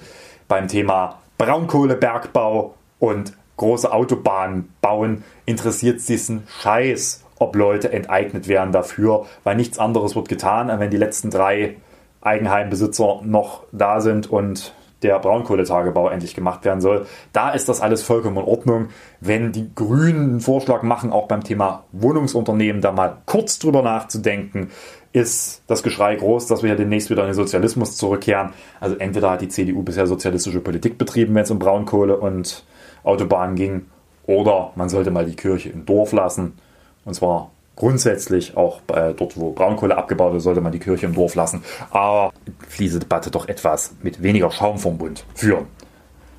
beim 0.48 0.70
Thema 0.70 1.20
Braunkohlebergbau 1.38 2.74
und 3.00 3.34
große 3.62 3.94
Autobahnen 3.94 4.74
bauen, 4.82 5.24
interessiert 5.46 6.02
sie 6.02 6.14
diesen 6.14 6.44
Scheiß, 6.62 7.24
ob 7.38 7.56
Leute 7.56 7.92
enteignet 7.92 8.48
werden 8.48 8.72
dafür, 8.72 9.26
weil 9.44 9.56
nichts 9.56 9.80
anderes 9.80 10.16
wird 10.16 10.28
getan, 10.28 10.68
wenn 10.80 10.90
die 10.90 10.98
letzten 10.98 11.30
drei 11.30 11.78
Eigenheimbesitzer 12.22 13.22
noch 13.24 13.64
da 13.72 14.02
sind 14.02 14.30
und 14.30 14.74
der 15.04 15.20
Braunkohletagebau 15.20 16.10
endlich 16.10 16.36
gemacht 16.36 16.66
werden 16.66 16.82
soll. 16.82 17.06
Da 17.34 17.52
ist 17.52 17.70
das 17.70 17.82
alles 17.82 18.04
vollkommen 18.04 18.38
in 18.38 18.44
Ordnung. 18.44 18.90
Wenn 19.20 19.52
die 19.52 19.70
Grünen 19.74 20.30
einen 20.30 20.40
Vorschlag 20.40 20.84
machen, 20.84 21.12
auch 21.12 21.28
beim 21.28 21.44
Thema 21.44 21.84
Wohnungsunternehmen 21.92 22.82
da 22.82 22.92
mal 22.92 23.18
kurz 23.26 23.58
drüber 23.60 23.82
nachzudenken, 23.82 24.70
ist 25.14 25.64
das 25.68 25.84
Geschrei 25.84 26.16
groß, 26.16 26.48
dass 26.48 26.64
wir 26.64 26.70
ja 26.70 26.76
demnächst 26.76 27.10
wieder 27.10 27.24
in 27.24 27.30
den 27.30 27.36
Sozialismus 27.36 27.98
zurückkehren. 27.98 28.54
Also 28.80 28.96
entweder 28.98 29.32
hat 29.32 29.42
die 29.42 29.50
CDU 29.50 29.84
bisher 29.84 30.08
sozialistische 30.08 30.62
Politik 30.62 30.98
betrieben, 30.98 31.36
wenn 31.36 31.44
es 31.44 31.52
um 31.52 31.60
Braunkohle 31.60 32.18
und 32.18 32.64
Autobahnen 33.04 33.56
ging. 33.56 33.86
Oder 34.28 34.72
man 34.76 34.90
sollte 34.90 35.12
mal 35.12 35.26
die 35.26 35.36
Kirche 35.36 35.70
im 35.70 35.86
Dorf 35.86 36.12
lassen. 36.14 36.58
Und 37.06 37.14
zwar 37.14 37.52
grundsätzlich 37.76 38.56
auch 38.56 38.82
bei, 38.82 39.14
dort, 39.14 39.40
wo 39.40 39.52
Braunkohle 39.52 39.98
abgebaut 39.98 40.34
wird, 40.34 40.44
sollte 40.44 40.62
man 40.62 40.72
die 40.72 40.80
Kirche 40.80 41.06
im 41.06 41.16
Dorf 41.16 41.36
lassen. 41.36 41.64
Aber 41.90 42.32
diese 42.78 43.00
Debatte 43.00 43.32
doch 43.32 43.48
etwas 43.48 43.96
mit 44.04 44.22
weniger 44.22 44.52
Schaum 44.52 44.78
vom 44.78 44.98
Bund 44.98 45.26
führen. 45.34 45.68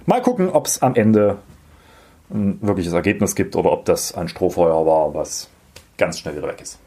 Mal 0.06 0.22
gucken, 0.22 0.50
ob 0.50 0.66
es 0.66 0.82
am 0.82 0.94
Ende 0.94 1.38
ein 2.30 2.58
wirkliches 2.62 2.92
Ergebnis 2.92 3.34
gibt 3.34 3.56
oder 3.56 3.72
ob 3.72 3.84
das 3.84 4.14
ein 4.14 4.28
Strohfeuer 4.28 4.86
war, 4.86 5.14
was 5.14 5.48
ganz 5.98 6.18
schnell 6.18 6.36
wieder 6.36 6.48
weg 6.48 6.60
ist. 6.60 6.78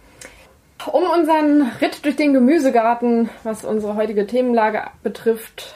Um 0.92 1.04
unseren 1.04 1.72
Ritt 1.82 2.04
durch 2.06 2.16
den 2.16 2.34
Gemüsegarten, 2.34 3.30
was 3.44 3.64
unsere 3.64 3.96
heutige 3.96 4.28
Themenlage 4.28 4.84
betrifft, 5.04 5.76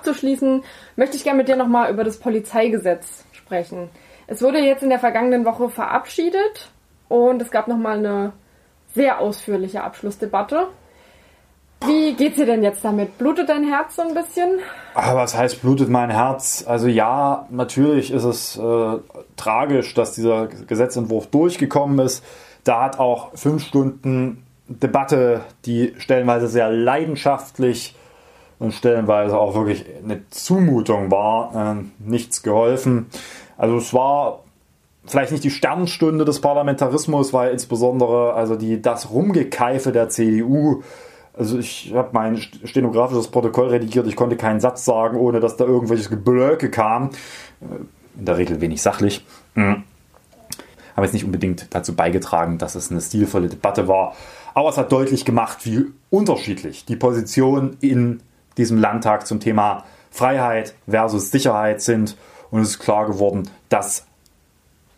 abzuschließen, 0.00 0.62
möchte 0.96 1.16
ich 1.16 1.24
gerne 1.24 1.38
mit 1.38 1.48
dir 1.48 1.56
nochmal 1.56 1.92
über 1.92 2.04
das 2.04 2.18
Polizeigesetz 2.18 3.24
sprechen. 3.32 3.90
Es 4.26 4.42
wurde 4.42 4.58
jetzt 4.58 4.82
in 4.82 4.90
der 4.90 4.98
vergangenen 4.98 5.44
Woche 5.44 5.68
verabschiedet 5.68 6.70
und 7.08 7.42
es 7.42 7.50
gab 7.50 7.68
nochmal 7.68 7.98
eine 7.98 8.32
sehr 8.94 9.20
ausführliche 9.20 9.82
Abschlussdebatte. 9.84 10.68
Wie 11.84 12.12
geht's 12.14 12.36
dir 12.36 12.46
denn 12.46 12.62
jetzt 12.62 12.84
damit? 12.84 13.16
Blutet 13.18 13.48
dein 13.48 13.64
Herz 13.64 13.96
so 13.96 14.02
ein 14.02 14.14
bisschen? 14.14 14.58
Aber 14.94 15.06
ah, 15.06 15.16
was 15.16 15.36
heißt 15.36 15.62
blutet 15.62 15.88
mein 15.88 16.10
Herz? 16.10 16.64
Also 16.66 16.88
ja, 16.88 17.46
natürlich 17.50 18.10
ist 18.10 18.24
es 18.24 18.56
äh, 18.58 18.98
tragisch, 19.36 19.94
dass 19.94 20.14
dieser 20.14 20.46
Gesetzentwurf 20.46 21.28
durchgekommen 21.28 21.98
ist. 22.04 22.24
Da 22.64 22.82
hat 22.82 22.98
auch 22.98 23.30
fünf 23.34 23.64
Stunden 23.64 24.44
Debatte, 24.68 25.40
die 25.64 25.94
stellenweise 25.98 26.48
sehr 26.48 26.70
leidenschaftlich 26.70 27.96
und 28.60 28.72
stellenweise 28.72 29.36
auch 29.36 29.56
wirklich 29.56 29.84
eine 30.04 30.22
Zumutung 30.30 31.10
war, 31.10 31.76
äh, 31.78 31.82
nichts 31.98 32.44
geholfen. 32.44 33.06
Also 33.58 33.78
es 33.78 33.92
war 33.92 34.44
vielleicht 35.04 35.32
nicht 35.32 35.42
die 35.42 35.50
Sternstunde 35.50 36.24
des 36.24 36.40
Parlamentarismus, 36.40 37.32
weil 37.32 37.50
insbesondere 37.50 38.34
also 38.34 38.54
die 38.54 38.80
das 38.80 39.10
Rumgekeife 39.10 39.90
der 39.90 40.08
CDU 40.08 40.82
also 41.40 41.58
ich 41.58 41.92
habe 41.94 42.10
mein 42.12 42.36
stenografisches 42.38 43.28
Protokoll 43.28 43.68
redigiert, 43.68 44.06
ich 44.06 44.16
konnte 44.16 44.36
keinen 44.36 44.60
Satz 44.60 44.84
sagen, 44.84 45.16
ohne 45.16 45.40
dass 45.40 45.56
da 45.56 45.64
irgendwelches 45.64 46.10
Geblöcke 46.10 46.70
kam. 46.70 47.10
In 47.60 48.24
der 48.24 48.36
Regel 48.36 48.60
wenig 48.60 48.82
sachlich. 48.82 49.24
Mhm. 49.54 49.84
Haben 50.96 51.04
jetzt 51.04 51.14
nicht 51.14 51.24
unbedingt 51.24 51.68
dazu 51.70 51.94
beigetragen, 51.94 52.58
dass 52.58 52.74
es 52.74 52.90
eine 52.90 53.00
stilvolle 53.00 53.48
Debatte 53.48 53.88
war. 53.88 54.14
Aber 54.52 54.68
es 54.68 54.76
hat 54.76 54.92
deutlich 54.92 55.24
gemacht, 55.24 55.64
wie 55.64 55.86
unterschiedlich 56.10 56.84
die 56.84 56.96
Positionen 56.96 57.76
in 57.80 58.20
diesem 58.56 58.78
Landtag 58.78 59.26
zum 59.26 59.40
Thema 59.40 59.84
Freiheit 60.10 60.74
versus 60.88 61.30
Sicherheit 61.30 61.80
sind. 61.82 62.16
Und 62.50 62.60
es 62.60 62.70
ist 62.70 62.78
klar 62.80 63.06
geworden, 63.06 63.48
dass 63.68 64.06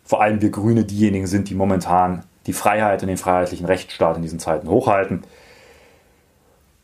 vor 0.05 0.23
allem 0.23 0.41
wir 0.41 0.51
Grüne 0.51 0.85
diejenigen 0.85 1.27
sind, 1.27 1.49
die 1.49 1.55
momentan 1.55 2.25
die 2.47 2.53
Freiheit 2.53 3.03
und 3.03 3.09
den 3.09 3.17
freiheitlichen 3.17 3.67
Rechtsstaat 3.67 4.17
in 4.17 4.23
diesen 4.23 4.39
Zeiten 4.39 4.69
hochhalten. 4.69 5.23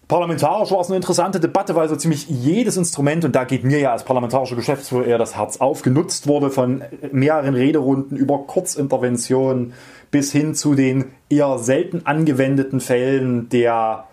Parlamentarisch 0.08 0.70
war 0.70 0.80
es 0.80 0.86
eine 0.86 0.96
interessante 0.96 1.38
Debatte, 1.38 1.74
weil 1.74 1.86
so 1.90 1.96
ziemlich 1.96 2.26
jedes 2.30 2.78
Instrument, 2.78 3.26
und 3.26 3.36
da 3.36 3.44
geht 3.44 3.64
mir 3.64 3.78
ja 3.78 3.92
als 3.92 4.04
parlamentarischer 4.04 4.56
Geschäftsführer 4.56 5.04
eher 5.04 5.18
das 5.18 5.36
Herz 5.36 5.58
auf, 5.58 5.82
genutzt 5.82 6.26
wurde 6.26 6.48
von 6.48 6.82
mehreren 7.12 7.54
Rederunden 7.54 8.16
über 8.16 8.38
Kurzinterventionen 8.46 9.74
bis 10.10 10.32
hin 10.32 10.54
zu 10.54 10.74
den 10.74 11.12
eher 11.28 11.58
selten 11.58 12.06
angewendeten 12.06 12.80
Fällen 12.80 13.50
der 13.50 14.04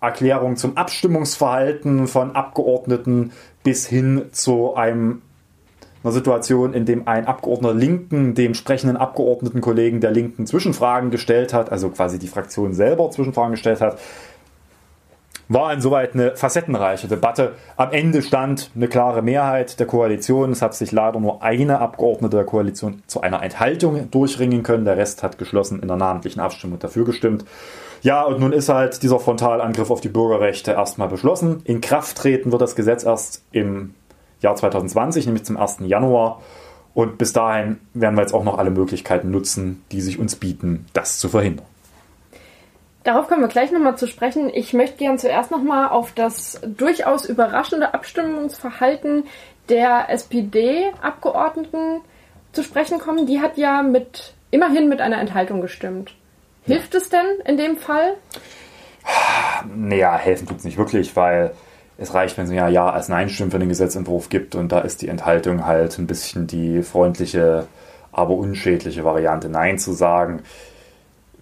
Erklärung 0.00 0.56
zum 0.56 0.76
Abstimmungsverhalten 0.76 2.06
von 2.06 2.36
Abgeordneten 2.36 3.32
bis 3.62 3.86
hin 3.86 4.26
zu 4.32 4.74
einem 4.74 5.22
einer 6.06 6.12
Situation, 6.12 6.72
in 6.72 6.84
dem 6.84 7.08
ein 7.08 7.26
Abgeordneter 7.26 7.74
Linken 7.74 8.34
dem 8.34 8.54
sprechenden 8.54 8.96
Abgeordnetenkollegen 8.96 10.00
der 10.00 10.12
Linken 10.12 10.46
Zwischenfragen 10.46 11.10
gestellt 11.10 11.52
hat, 11.52 11.72
also 11.72 11.88
quasi 11.90 12.18
die 12.18 12.28
Fraktion 12.28 12.74
selber 12.74 13.10
Zwischenfragen 13.10 13.52
gestellt 13.52 13.80
hat. 13.80 13.98
war 15.48 15.72
insoweit 15.72 16.14
eine 16.14 16.36
facettenreiche 16.36 17.08
Debatte. 17.08 17.54
Am 17.76 17.92
Ende 17.92 18.22
stand 18.22 18.70
eine 18.76 18.88
klare 18.88 19.22
Mehrheit 19.22 19.80
der 19.80 19.86
Koalition. 19.86 20.52
Es 20.52 20.62
hat 20.62 20.74
sich 20.74 20.92
leider 20.92 21.18
nur 21.18 21.42
eine 21.42 21.80
Abgeordnete 21.80 22.36
der 22.36 22.46
Koalition 22.46 23.02
zu 23.06 23.20
einer 23.20 23.42
Enthaltung 23.42 24.10
durchringen 24.10 24.62
können. 24.62 24.84
Der 24.84 24.96
Rest 24.96 25.22
hat 25.22 25.38
geschlossen 25.38 25.80
in 25.80 25.88
der 25.88 25.96
namentlichen 25.96 26.40
Abstimmung 26.40 26.78
dafür 26.78 27.04
gestimmt. 27.04 27.44
Ja, 28.02 28.22
und 28.22 28.40
nun 28.40 28.52
ist 28.52 28.68
halt 28.68 29.02
dieser 29.02 29.18
Frontalangriff 29.18 29.90
auf 29.90 30.00
die 30.00 30.08
Bürgerrechte 30.08 30.72
erstmal 30.72 31.08
beschlossen. 31.08 31.62
In 31.64 31.80
Kraft 31.80 32.16
treten 32.16 32.52
wird 32.52 32.62
das 32.62 32.76
Gesetz 32.76 33.04
erst 33.04 33.42
im 33.52 33.94
Jahr 34.40 34.54
2020, 34.54 35.26
nämlich 35.26 35.44
zum 35.44 35.56
1. 35.56 35.78
Januar. 35.80 36.42
Und 36.94 37.18
bis 37.18 37.32
dahin 37.32 37.78
werden 37.94 38.16
wir 38.16 38.22
jetzt 38.22 38.32
auch 38.32 38.44
noch 38.44 38.58
alle 38.58 38.70
Möglichkeiten 38.70 39.30
nutzen, 39.30 39.84
die 39.92 40.00
sich 40.00 40.18
uns 40.18 40.36
bieten, 40.36 40.86
das 40.92 41.18
zu 41.18 41.28
verhindern. 41.28 41.66
Darauf 43.04 43.28
kommen 43.28 43.42
wir 43.42 43.48
gleich 43.48 43.70
nochmal 43.70 43.96
zu 43.96 44.08
sprechen. 44.08 44.50
Ich 44.52 44.72
möchte 44.72 44.96
gern 44.96 45.18
zuerst 45.18 45.50
nochmal 45.50 45.90
auf 45.90 46.12
das 46.12 46.60
durchaus 46.66 47.24
überraschende 47.24 47.94
Abstimmungsverhalten 47.94 49.24
der 49.68 50.10
SPD-Abgeordneten 50.10 52.00
zu 52.52 52.62
sprechen 52.62 52.98
kommen. 52.98 53.26
Die 53.26 53.40
hat 53.40 53.58
ja 53.58 53.82
mit 53.82 54.34
immerhin 54.50 54.88
mit 54.88 55.00
einer 55.00 55.20
Enthaltung 55.20 55.60
gestimmt. 55.60 56.14
Hilft 56.66 56.94
es 56.94 57.08
denn 57.08 57.26
in 57.44 57.56
dem 57.56 57.76
Fall? 57.76 58.14
Naja, 59.74 60.16
helfen 60.16 60.46
tut 60.46 60.58
es 60.58 60.64
nicht 60.64 60.78
wirklich, 60.78 61.14
weil 61.16 61.52
es 61.96 62.12
reicht, 62.12 62.36
wenn 62.36 62.46
es 62.46 62.52
ja 62.52 62.68
Ja 62.68 62.90
als 62.90 63.08
Nein-Stimmen 63.08 63.50
für 63.50 63.58
den 63.58 63.68
Gesetzentwurf 63.68 64.28
gibt 64.28 64.54
und 64.54 64.70
da 64.72 64.80
ist 64.80 65.00
die 65.00 65.08
Enthaltung 65.08 65.64
halt 65.64 65.98
ein 65.98 66.06
bisschen 66.06 66.46
die 66.46 66.82
freundliche, 66.82 67.66
aber 68.12 68.34
unschädliche 68.34 69.04
Variante, 69.04 69.48
Nein 69.48 69.78
zu 69.78 69.92
sagen 69.92 70.42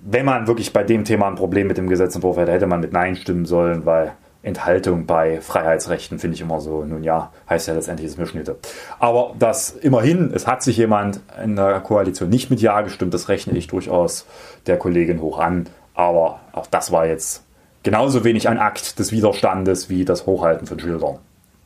wenn 0.05 0.27
man 0.27 0.47
wirklich 0.47 0.73
bei 0.73 0.83
dem 0.83 1.05
Thema 1.05 1.29
ein 1.29 1.35
Problem 1.35 1.67
mit 1.67 1.79
dem 1.79 1.89
Gesetzentwurf 1.89 2.37
hätte, 2.37 2.53
hätte 2.53 2.67
man 2.67 2.81
mit 2.81 2.93
Nein 2.93 3.17
stimmen 3.17 3.47
sollen, 3.47 3.87
weil 3.87 4.13
Enthaltung 4.45 5.07
bei 5.07 5.41
Freiheitsrechten 5.41 6.19
finde 6.19 6.35
ich 6.35 6.41
immer 6.41 6.61
so, 6.61 6.85
nun 6.85 7.03
ja, 7.03 7.33
heißt 7.49 7.67
ja 7.67 7.75
letztendlich 7.75 8.07
ist 8.09 8.19
mir 8.19 8.27
Schnitte. 8.27 8.57
Aber 8.99 9.35
das 9.39 9.71
immerhin, 9.71 10.31
es 10.35 10.47
hat 10.47 10.63
sich 10.63 10.77
jemand 10.77 11.21
in 11.43 11.57
der 11.57 11.81
Koalition 11.81 12.29
nicht 12.29 12.51
mit 12.51 12.61
Ja 12.61 12.83
gestimmt, 12.83 13.15
das 13.15 13.29
rechne 13.29 13.57
ich 13.57 13.67
durchaus 13.67 14.27
der 14.67 14.77
Kollegin 14.77 15.21
hoch 15.21 15.39
an. 15.39 15.67
Aber 15.95 16.41
auch 16.53 16.67
das 16.67 16.93
war 16.93 17.07
jetzt 17.07 17.45
genauso 17.83 18.25
wenig 18.25 18.49
ein 18.49 18.59
Akt 18.59 18.99
des 18.99 19.13
Widerstandes 19.13 19.89
wie 19.89 20.05
das 20.05 20.27
Hochhalten 20.27 20.67
von 20.67 20.79
Schildern 20.79 21.19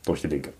durch 0.05 0.21
die 0.21 0.27
Linke. 0.27 0.53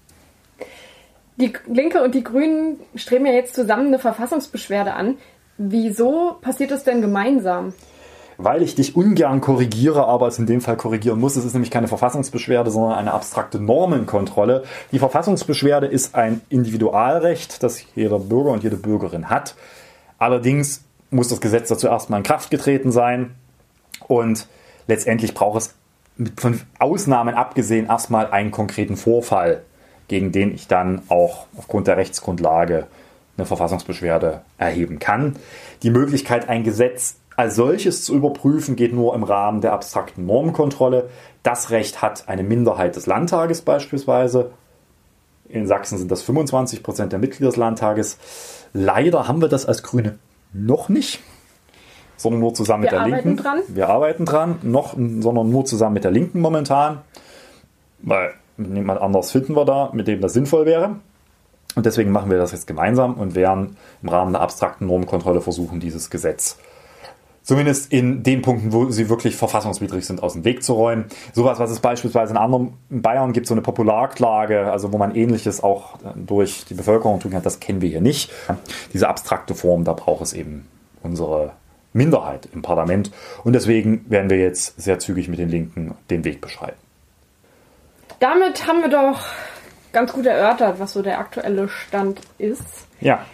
Die 1.38 1.54
Linke 1.68 2.04
und 2.04 2.16
die 2.16 2.24
Grünen 2.24 2.82
streben 2.96 3.26
ja 3.26 3.32
jetzt 3.32 3.56
zusammen 3.56 3.88
eine 3.88 4.00
Verfassungsbeschwerde 4.00 4.94
an. 4.94 5.18
Wieso 5.58 6.38
passiert 6.42 6.72
das 6.72 6.84
denn 6.84 7.02
gemeinsam? 7.02 7.74
Weil 8.42 8.62
ich 8.62 8.74
dich 8.74 8.96
ungern 8.96 9.42
korrigiere, 9.42 10.08
aber 10.08 10.28
es 10.28 10.40
in 10.40 10.46
dem 10.46 10.62
Fall 10.62 10.78
korrigieren 10.78 11.20
muss. 11.20 11.36
Es 11.36 11.44
ist 11.44 11.52
nämlich 11.52 11.72
keine 11.72 11.90
Verfassungsbeschwerde, 11.90 12.72
sondern 12.72 12.98
eine 12.98 13.12
abstrakte 13.12 13.60
Normenkontrolle. 13.60 14.64
Die 14.94 15.00
Verfassungsbeschwerde 15.00 15.88
ist 15.88 16.16
ein 16.16 16.40
Individualrecht, 16.48 17.62
das 17.62 17.84
jeder 17.96 18.18
Bürger 18.18 18.52
und 18.52 18.64
jede 18.64 18.78
Bürgerin 18.78 19.30
hat. 19.30 19.56
Allerdings 20.20 20.86
muss 21.12 21.28
das 21.28 21.42
Gesetz 21.42 21.68
dazu 21.68 21.88
erstmal 21.88 22.22
in 22.22 22.24
Kraft 22.24 22.50
getreten 22.50 22.94
sein. 22.94 23.36
Und 24.08 24.48
letztendlich 24.88 25.34
braucht 25.34 25.58
es 25.58 25.76
von 26.38 26.62
Ausnahmen 26.80 27.36
abgesehen 27.36 27.88
erstmal 27.88 28.32
einen 28.32 28.52
konkreten 28.52 28.96
Vorfall, 28.96 29.64
gegen 30.08 30.32
den 30.32 30.56
ich 30.56 30.70
dann 30.70 31.02
auch 31.10 31.48
aufgrund 31.58 31.88
der 31.88 31.98
Rechtsgrundlage 31.98 32.88
eine 33.36 33.46
Verfassungsbeschwerde 33.46 34.44
erheben 34.58 35.00
kann. 35.00 35.36
Die 35.84 35.92
Möglichkeit, 35.92 36.48
ein 36.48 36.64
Gesetz 36.64 37.19
als 37.40 37.56
solches 37.56 38.04
zu 38.04 38.16
überprüfen, 38.16 38.76
geht 38.76 38.94
nur 38.94 39.16
im 39.16 39.24
Rahmen 39.24 39.62
der 39.62 39.72
abstrakten 39.72 40.26
Normenkontrolle. 40.26 41.10
Das 41.42 41.70
Recht 41.70 42.02
hat 42.02 42.28
eine 42.28 42.44
Minderheit 42.44 42.98
des 42.98 43.06
Landtages 43.06 43.62
beispielsweise. 43.62 44.52
In 45.48 45.66
Sachsen 45.66 45.98
sind 45.98 46.12
das 46.12 46.22
25 46.22 46.84
Prozent 46.84 47.14
der 47.14 47.20
Mitglieder 47.20 47.50
des 47.50 47.56
Landtages. 47.56 48.18
Leider 48.74 49.30
haben 49.30 49.40
wir 49.40 49.48
das 49.48 49.66
als 49.66 49.84
Grüne 49.84 50.20
noch 50.52 50.90
nicht, 50.90 51.22
sondern 52.18 52.42
nur 52.42 52.54
zusammen 52.56 52.84
wir 52.84 52.92
mit 52.92 53.00
der 53.00 53.08
Linken. 53.08 53.38
Dran. 53.38 53.62
Wir 53.70 53.88
arbeiten 53.88 54.26
dran, 54.26 54.60
noch, 54.62 54.96
sondern 54.98 55.50
nur 55.50 55.64
zusammen 55.64 55.94
mit 55.94 56.04
der 56.04 56.12
Linken 56.12 56.42
momentan, 56.42 57.00
weil 58.00 58.34
niemand 58.58 59.00
anders 59.00 59.32
finden 59.32 59.56
wir 59.56 59.64
da, 59.64 59.92
mit 59.94 60.10
dem 60.10 60.20
das 60.20 60.34
sinnvoll 60.34 60.66
wäre. 60.66 60.98
Und 61.76 61.86
deswegen 61.86 62.12
machen 62.12 62.30
wir 62.30 62.38
das 62.38 62.52
jetzt 62.52 62.68
gemeinsam 62.68 63.14
und 63.14 63.34
werden 63.34 63.78
im 64.04 64.10
Rahmen 64.10 64.34
der 64.34 64.42
abstrakten 64.42 64.88
Normkontrolle 64.88 65.40
versuchen, 65.40 65.80
dieses 65.80 66.10
Gesetz 66.10 66.58
zumindest 67.50 67.92
in 67.92 68.22
den 68.22 68.44
Punkten, 68.44 68.74
wo 68.74 68.92
sie 68.92 69.10
wirklich 69.10 69.36
verfassungswidrig 69.36 70.06
sind, 70.06 70.22
aus 70.22 70.34
dem 70.34 70.46
Weg 70.46 70.62
zu 70.62 70.74
räumen. 70.74 71.06
Sowas, 71.34 71.58
was 71.58 71.72
es 71.72 71.80
beispielsweise 71.80 72.32
in 72.32 72.38
anderen 72.38 72.74
in 72.92 73.02
Bayern 73.02 73.34
gibt, 73.34 73.48
so 73.48 73.56
eine 73.56 73.64
Popularklage, 73.64 74.72
also 74.72 74.94
wo 74.94 75.00
man 75.00 75.16
ähnliches 75.16 75.64
auch 75.64 75.98
durch 76.16 76.66
die 76.66 76.76
Bevölkerung 76.76 77.20
tun 77.20 77.32
kann, 77.32 77.42
das 77.42 77.60
kennen 77.60 77.82
wir 77.82 77.90
hier 77.90 78.02
nicht. 78.02 78.32
Diese 78.94 79.10
abstrakte 79.10 79.56
Form, 79.56 79.84
da 79.84 79.94
braucht 79.94 80.22
es 80.22 80.34
eben 80.34 80.68
unsere 81.02 81.54
Minderheit 81.92 82.48
im 82.54 82.62
Parlament. 82.62 83.10
Und 83.44 83.54
deswegen 83.54 84.06
werden 84.12 84.30
wir 84.30 84.38
jetzt 84.38 84.80
sehr 84.80 85.00
zügig 85.00 85.28
mit 85.28 85.40
den 85.40 85.50
Linken 85.50 85.96
den 86.12 86.24
Weg 86.26 86.42
beschreiten. 86.42 86.78
Damit 88.20 88.68
haben 88.68 88.82
wir 88.82 88.90
doch 88.90 89.26
ganz 89.92 90.14
gut 90.14 90.28
erörtert, 90.28 90.80
was 90.80 90.94
so 90.94 91.02
der 91.02 91.18
aktuelle 91.18 91.68
Stand 91.68 92.22
ist. 92.38 92.86
Ja. 93.02 93.26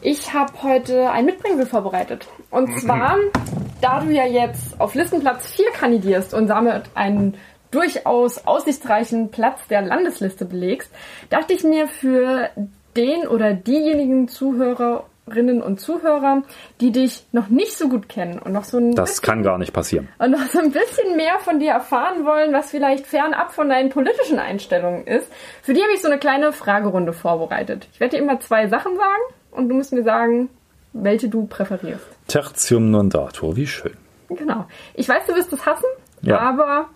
Ich 0.00 0.32
habe 0.32 0.60
heute 0.64 1.12
ein 1.12 1.24
Mitbringsel 1.24 1.66
vorbereitet. 1.66 2.26
Und 2.50 2.80
zwar, 2.80 3.16
da 3.80 4.00
du 4.00 4.10
ja 4.10 4.26
jetzt 4.26 4.80
auf 4.80 4.94
Listenplatz 4.94 5.46
4 5.52 5.70
kandidierst 5.72 6.34
und 6.34 6.48
damit 6.48 6.84
einen 6.94 7.34
durchaus 7.70 8.46
aussichtsreichen 8.46 9.30
Platz 9.30 9.66
der 9.68 9.82
Landesliste 9.82 10.44
belegst, 10.44 10.90
dachte 11.28 11.52
ich 11.52 11.62
mir 11.62 11.86
für 11.86 12.50
den 12.96 13.28
oder 13.28 13.54
diejenigen 13.54 14.26
Zuhörer 14.26 15.04
Zuhörerinnen 15.30 15.62
und 15.62 15.80
Zuhörer, 15.80 16.42
die 16.80 16.92
dich 16.92 17.24
noch 17.32 17.48
nicht 17.48 17.72
so 17.72 17.88
gut 17.88 18.08
kennen 18.08 18.38
und 18.38 18.52
noch 18.52 18.64
so 18.64 18.78
ein 18.78 18.94
Das 18.94 19.10
bisschen, 19.10 19.24
kann 19.24 19.42
gar 19.42 19.58
nicht 19.58 19.72
passieren. 19.72 20.08
Und 20.18 20.32
noch 20.32 20.46
so 20.46 20.58
ein 20.58 20.72
bisschen 20.72 21.16
mehr 21.16 21.38
von 21.38 21.60
dir 21.60 21.72
erfahren 21.72 22.24
wollen, 22.24 22.52
was 22.52 22.70
vielleicht 22.70 23.06
fernab 23.06 23.52
von 23.52 23.68
deinen 23.68 23.90
politischen 23.90 24.38
Einstellungen 24.38 25.06
ist. 25.06 25.30
Für 25.62 25.72
die 25.72 25.82
habe 25.82 25.92
ich 25.92 26.02
so 26.02 26.08
eine 26.08 26.18
kleine 26.18 26.52
Fragerunde 26.52 27.12
vorbereitet. 27.12 27.88
Ich 27.92 28.00
werde 28.00 28.16
dir 28.16 28.22
immer 28.22 28.40
zwei 28.40 28.68
Sachen 28.68 28.96
sagen 28.96 29.22
und 29.52 29.68
du 29.68 29.74
musst 29.74 29.92
mir 29.92 30.02
sagen, 30.02 30.48
welche 30.92 31.28
du 31.28 31.46
präferierst. 31.46 32.06
Tertium 32.26 32.90
non 32.90 33.10
datur, 33.10 33.56
wie 33.56 33.66
schön. 33.66 33.96
Genau. 34.28 34.66
Ich 34.94 35.08
weiß, 35.08 35.26
du 35.26 35.34
wirst 35.34 35.52
es 35.52 35.64
hassen, 35.66 35.86
ja. 36.22 36.38
aber 36.38 36.88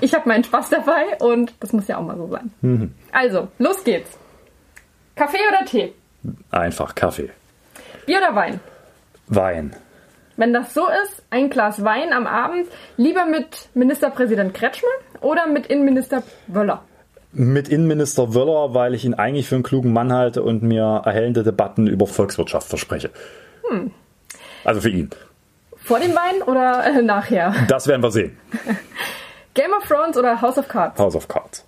ich 0.00 0.14
habe 0.14 0.28
meinen 0.28 0.44
Spaß 0.44 0.70
dabei 0.70 1.16
und 1.20 1.52
das 1.60 1.72
muss 1.72 1.88
ja 1.88 1.98
auch 1.98 2.02
mal 2.02 2.16
so 2.16 2.28
sein. 2.28 2.50
Mhm. 2.60 2.94
Also, 3.12 3.48
los 3.58 3.84
geht's. 3.84 4.16
Kaffee 5.14 5.38
oder 5.48 5.64
Tee? 5.66 5.92
Einfach 6.50 6.94
Kaffee. 6.94 7.30
Bier 8.06 8.18
oder 8.18 8.34
Wein? 8.34 8.60
Wein. 9.26 9.76
Wenn 10.36 10.54
das 10.54 10.72
so 10.72 10.86
ist, 11.04 11.22
ein 11.28 11.50
Glas 11.50 11.84
Wein 11.84 12.12
am 12.12 12.26
Abend, 12.26 12.66
lieber 12.96 13.26
mit 13.26 13.68
Ministerpräsident 13.74 14.54
Kretschmann 14.54 14.90
oder 15.20 15.46
mit 15.46 15.66
Innenminister 15.66 16.22
Wöller? 16.46 16.82
Mit 17.32 17.68
Innenminister 17.68 18.34
Wöller, 18.34 18.74
weil 18.74 18.94
ich 18.94 19.04
ihn 19.04 19.14
eigentlich 19.14 19.48
für 19.48 19.54
einen 19.54 19.62
klugen 19.62 19.92
Mann 19.92 20.12
halte 20.12 20.42
und 20.42 20.62
mir 20.62 21.02
erhellende 21.04 21.44
Debatten 21.44 21.86
über 21.86 22.06
Volkswirtschaft 22.06 22.68
verspreche. 22.68 23.10
Hm. 23.68 23.92
Also 24.64 24.80
für 24.80 24.90
ihn. 24.90 25.10
Vor 25.76 26.00
dem 26.00 26.14
Wein 26.14 26.42
oder 26.42 26.84
äh, 26.84 27.02
nachher? 27.02 27.54
Das 27.68 27.86
werden 27.86 28.02
wir 28.02 28.10
sehen. 28.10 28.36
Game 29.54 29.72
of 29.72 29.86
Thrones 29.86 30.16
oder 30.16 30.40
House 30.40 30.58
of 30.58 30.68
Cards? 30.68 30.98
House 30.98 31.14
of 31.14 31.28
Cards. 31.28 31.64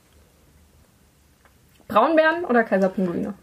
Braunbären 1.89 2.45
oder 2.45 2.65
Kaiserpinguine? 2.65 3.35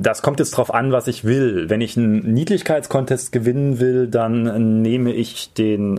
Das 0.00 0.22
kommt 0.22 0.38
jetzt 0.38 0.52
drauf 0.52 0.72
an, 0.72 0.92
was 0.92 1.08
ich 1.08 1.24
will. 1.24 1.68
Wenn 1.68 1.80
ich 1.80 1.96
einen 1.96 2.32
Niedlichkeitskontest 2.32 3.32
gewinnen 3.32 3.80
will, 3.80 4.06
dann 4.06 4.82
nehme 4.82 5.12
ich 5.12 5.52
den, 5.52 5.98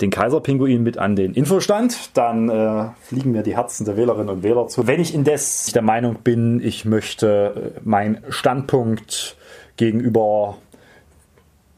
den 0.00 0.10
Kaiserpinguin 0.10 0.82
mit 0.82 0.98
an 0.98 1.16
den 1.16 1.32
Infostand. 1.34 2.16
Dann 2.16 2.48
äh, 2.48 2.88
fliegen 3.02 3.32
mir 3.32 3.42
die 3.42 3.56
Herzen 3.56 3.84
der 3.84 3.96
Wählerinnen 3.96 4.28
und 4.28 4.42
Wähler 4.42 4.66
zu. 4.66 4.86
Wenn 4.86 5.00
ich 5.00 5.14
indes 5.14 5.72
der 5.72 5.82
Meinung 5.82 6.16
bin, 6.24 6.60
ich 6.60 6.84
möchte 6.84 7.74
äh, 7.76 7.80
meinen 7.84 8.18
Standpunkt 8.28 9.36
gegenüber 9.76 10.56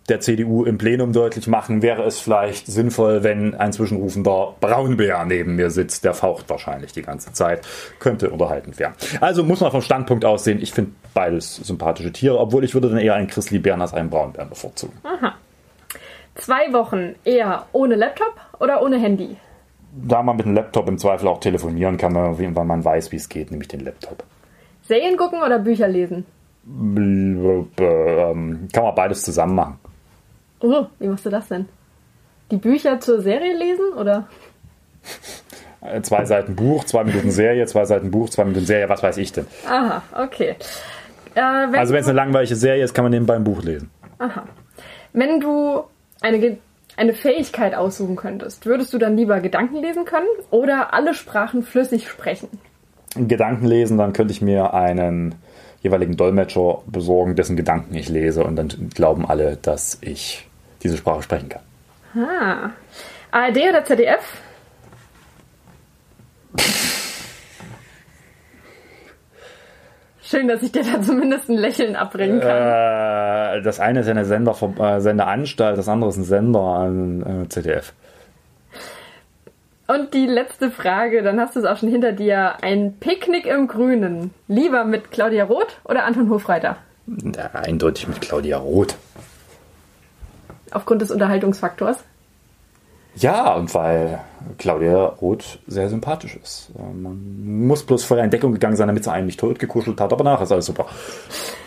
der 0.08 0.20
CDU 0.20 0.64
im 0.64 0.78
Plenum 0.78 1.12
deutlich 1.12 1.46
machen, 1.46 1.82
wäre 1.82 2.02
es 2.04 2.18
vielleicht 2.18 2.66
sinnvoll, 2.66 3.22
wenn 3.22 3.54
ein 3.54 3.72
zwischenrufender 3.72 4.54
Braunbär 4.60 5.24
neben 5.24 5.56
mir 5.56 5.70
sitzt. 5.70 6.04
Der 6.04 6.14
faucht 6.14 6.48
wahrscheinlich 6.48 6.92
die 6.92 7.02
ganze 7.02 7.32
Zeit. 7.32 7.66
Könnte 7.98 8.30
unterhaltend 8.30 8.78
werden. 8.78 8.94
Also 9.20 9.44
muss 9.44 9.60
man 9.60 9.70
vom 9.70 9.82
Standpunkt 9.82 10.24
aus 10.24 10.44
sehen, 10.44 10.60
ich 10.62 10.72
finde 10.72 10.92
beides 11.14 11.56
sympathische 11.56 12.12
Tiere, 12.12 12.38
obwohl 12.38 12.64
ich 12.64 12.74
würde 12.74 12.88
dann 12.88 12.98
eher 12.98 13.14
einen 13.14 13.26
Chrislibären 13.26 13.80
als 13.80 13.94
einen 13.94 14.10
Braunbären 14.10 14.48
bevorzugen. 14.48 14.98
Aha. 15.02 15.34
Zwei 16.34 16.72
Wochen 16.72 17.16
eher 17.24 17.66
ohne 17.72 17.96
Laptop 17.96 18.34
oder 18.60 18.82
ohne 18.82 18.98
Handy? 18.98 19.36
Da 19.92 20.22
man 20.22 20.36
mit 20.36 20.46
dem 20.46 20.54
Laptop 20.54 20.88
im 20.88 20.98
Zweifel 20.98 21.26
auch 21.28 21.40
telefonieren 21.40 21.96
kann, 21.96 22.14
weil 22.14 22.64
man 22.64 22.84
weiß, 22.84 23.10
wie 23.10 23.16
es 23.16 23.28
geht, 23.28 23.50
nämlich 23.50 23.68
den 23.68 23.80
Laptop. 23.80 24.22
Serien 24.82 25.16
gucken 25.16 25.42
oder 25.42 25.58
Bücher 25.58 25.88
lesen? 25.88 26.24
Ähm, 26.66 28.68
kann 28.72 28.84
man 28.84 28.94
beides 28.94 29.22
zusammen 29.22 29.54
machen. 29.54 29.78
Oh, 30.60 30.86
wie 30.98 31.06
machst 31.08 31.24
du 31.26 31.30
das 31.30 31.48
denn? 31.48 31.68
Die 32.50 32.56
Bücher 32.56 32.98
zur 33.00 33.20
Serie 33.20 33.56
lesen 33.56 33.92
oder? 33.96 34.26
Äh, 35.80 36.00
Zwei 36.02 36.24
Seiten 36.24 36.56
Buch, 36.56 36.84
zwei 36.84 37.04
Minuten 37.04 37.30
Serie, 37.30 37.66
zwei 37.66 37.84
Seiten 37.84 38.10
Buch, 38.10 38.28
zwei 38.30 38.44
Minuten 38.44 38.66
Serie, 38.66 38.88
was 38.88 39.02
weiß 39.02 39.16
ich 39.18 39.32
denn. 39.32 39.46
Aha, 39.68 40.02
okay. 40.20 40.56
Äh, 41.34 41.40
wenn 41.40 41.74
Also 41.76 41.92
wenn 41.94 42.00
es 42.00 42.06
eine 42.08 42.16
langweilige 42.16 42.56
Serie 42.56 42.82
ist, 42.82 42.94
kann 42.94 43.04
man 43.04 43.12
nebenbei 43.12 43.36
ein 43.36 43.44
Buch 43.44 43.62
lesen. 43.62 43.90
wenn 45.12 45.40
du 45.40 45.84
eine, 46.20 46.38
Ge- 46.40 46.56
eine 46.96 47.14
Fähigkeit 47.14 47.74
aussuchen 47.74 48.16
könntest, 48.16 48.66
würdest 48.66 48.92
du 48.92 48.98
dann 48.98 49.16
lieber 49.16 49.40
Gedanken 49.40 49.76
lesen 49.76 50.04
können 50.04 50.26
oder 50.50 50.92
alle 50.94 51.14
Sprachen 51.14 51.62
flüssig 51.62 52.08
sprechen? 52.08 52.48
Gedanken 53.14 53.66
lesen, 53.66 53.98
dann 53.98 54.12
könnte 54.12 54.32
ich 54.32 54.42
mir 54.42 54.74
einen 54.74 55.34
jeweiligen 55.82 56.16
Dolmetscher 56.16 56.82
besorgen, 56.86 57.36
dessen 57.36 57.56
Gedanken 57.56 57.94
ich 57.94 58.08
lese 58.08 58.44
und 58.44 58.56
dann 58.56 58.68
glauben 58.94 59.26
alle, 59.26 59.56
dass 59.56 59.98
ich 60.00 60.46
diese 60.82 60.96
Sprache 60.96 61.22
sprechen 61.22 61.48
kann. 61.48 61.62
Ah. 62.14 62.70
ARD 63.30 63.58
oder 63.68 63.84
ZDF? 63.84 64.24
Schön, 70.22 70.46
dass 70.46 70.62
ich 70.62 70.72
dir 70.72 70.82
da 70.82 71.00
zumindest 71.00 71.48
ein 71.48 71.56
Lächeln 71.56 71.96
abbringen 71.96 72.40
kann. 72.40 72.50
Äh, 72.50 73.62
das 73.62 73.80
eine 73.80 74.00
ist 74.00 74.08
eine 74.08 74.26
Sender, 74.26 74.54
äh, 74.78 75.00
Sendeanstalt, 75.00 75.78
das 75.78 75.88
andere 75.88 76.10
ist 76.10 76.18
ein 76.18 76.24
Sender 76.24 76.60
an 76.60 77.44
äh, 77.44 77.48
ZDF. 77.48 77.94
Und 79.90 80.12
die 80.12 80.26
letzte 80.26 80.70
Frage, 80.70 81.22
dann 81.22 81.40
hast 81.40 81.56
du 81.56 81.60
es 81.60 81.64
auch 81.66 81.78
schon 81.78 81.88
hinter 81.88 82.12
dir. 82.12 82.62
Ein 82.62 82.98
Picknick 83.00 83.46
im 83.46 83.68
Grünen. 83.68 84.34
Lieber 84.46 84.84
mit 84.84 85.10
Claudia 85.10 85.44
Roth 85.44 85.78
oder 85.84 86.04
Anton 86.04 86.28
Hofreiter? 86.28 86.76
Ja, 87.06 87.50
eindeutig 87.54 88.06
mit 88.06 88.20
Claudia 88.20 88.58
Roth. 88.58 88.96
Aufgrund 90.70 91.00
des 91.00 91.10
Unterhaltungsfaktors. 91.10 92.04
Ja, 93.16 93.54
und 93.54 93.74
weil 93.74 94.20
Claudia 94.58 95.06
Roth 95.06 95.58
sehr 95.66 95.88
sympathisch 95.88 96.36
ist. 96.36 96.70
Man 96.76 97.66
muss 97.66 97.82
bloß 97.82 98.04
vorher 98.04 98.24
in 98.26 98.30
Deckung 98.30 98.52
gegangen 98.52 98.76
sein, 98.76 98.88
damit 98.88 99.04
sie 99.04 99.10
einen 99.10 99.24
nicht 99.24 99.40
tot 99.40 99.58
gekuschelt 99.58 99.98
hat, 100.02 100.12
aber 100.12 100.22
nachher 100.22 100.42
ist 100.42 100.52
alles 100.52 100.66
super. 100.66 100.84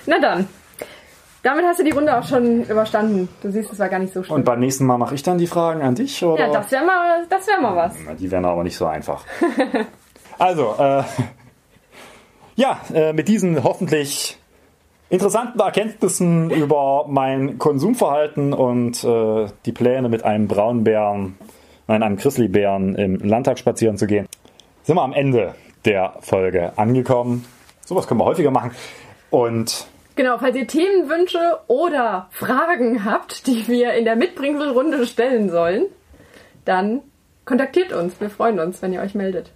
Na 0.05 0.19
dann. 0.19 0.47
Damit 1.43 1.65
hast 1.65 1.79
du 1.79 1.83
die 1.83 1.91
Runde 1.91 2.15
auch 2.15 2.23
schon 2.23 2.63
überstanden. 2.63 3.27
Du 3.41 3.51
siehst, 3.51 3.73
es 3.73 3.79
war 3.79 3.89
gar 3.89 3.99
nicht 3.99 4.13
so 4.13 4.21
schlimm. 4.21 4.35
Und 4.35 4.45
beim 4.45 4.59
nächsten 4.59 4.85
Mal 4.85 4.97
mache 4.97 5.15
ich 5.15 5.23
dann 5.23 5.39
die 5.39 5.47
Fragen 5.47 5.81
an 5.81 5.95
dich, 5.95 6.23
oder? 6.23 6.47
ja, 6.47 6.53
das 6.53 6.71
wäre 6.71 6.85
mal, 6.85 7.25
das 7.29 7.47
wär 7.47 7.59
mal 7.59 7.75
was. 7.75 7.95
Die 8.19 8.29
wären 8.29 8.45
aber 8.45 8.63
nicht 8.63 8.77
so 8.77 8.85
einfach. 8.85 9.25
also, 10.37 10.75
äh, 10.77 11.03
ja, 12.55 12.79
äh, 12.93 13.13
mit 13.13 13.27
diesen 13.27 13.63
hoffentlich 13.63 14.37
interessanten 15.09 15.59
Erkenntnissen 15.59 16.51
über 16.51 17.05
mein 17.07 17.57
Konsumverhalten 17.57 18.53
und 18.53 19.03
äh, 19.03 19.47
die 19.65 19.71
Pläne 19.71 20.09
mit 20.09 20.23
einem 20.23 20.47
Braunbären, 20.47 21.37
nein, 21.87 22.03
einem 22.03 22.17
Grizzlybären 22.17 22.95
im 22.95 23.17
Landtag 23.17 23.57
spazieren 23.57 23.97
zu 23.97 24.05
gehen, 24.05 24.27
sind 24.83 24.95
wir 24.95 25.01
am 25.01 25.13
Ende 25.13 25.55
der 25.85 26.13
Folge 26.21 26.73
angekommen. 26.75 27.45
Sowas 27.83 28.07
können 28.07 28.19
wir 28.19 28.25
häufiger 28.25 28.51
machen. 28.51 28.71
Und 29.31 29.87
Genau, 30.15 30.37
falls 30.37 30.55
ihr 30.55 30.67
Themenwünsche 30.67 31.59
oder 31.67 32.27
Fragen 32.31 33.05
habt, 33.05 33.47
die 33.47 33.67
wir 33.67 33.93
in 33.93 34.05
der 34.05 34.15
Mitbringselrunde 34.15 35.05
stellen 35.07 35.49
sollen, 35.49 35.85
dann 36.65 37.01
kontaktiert 37.45 37.93
uns. 37.93 38.19
Wir 38.19 38.29
freuen 38.29 38.59
uns, 38.59 38.81
wenn 38.81 38.93
ihr 38.93 39.01
euch 39.01 39.15
meldet. 39.15 39.51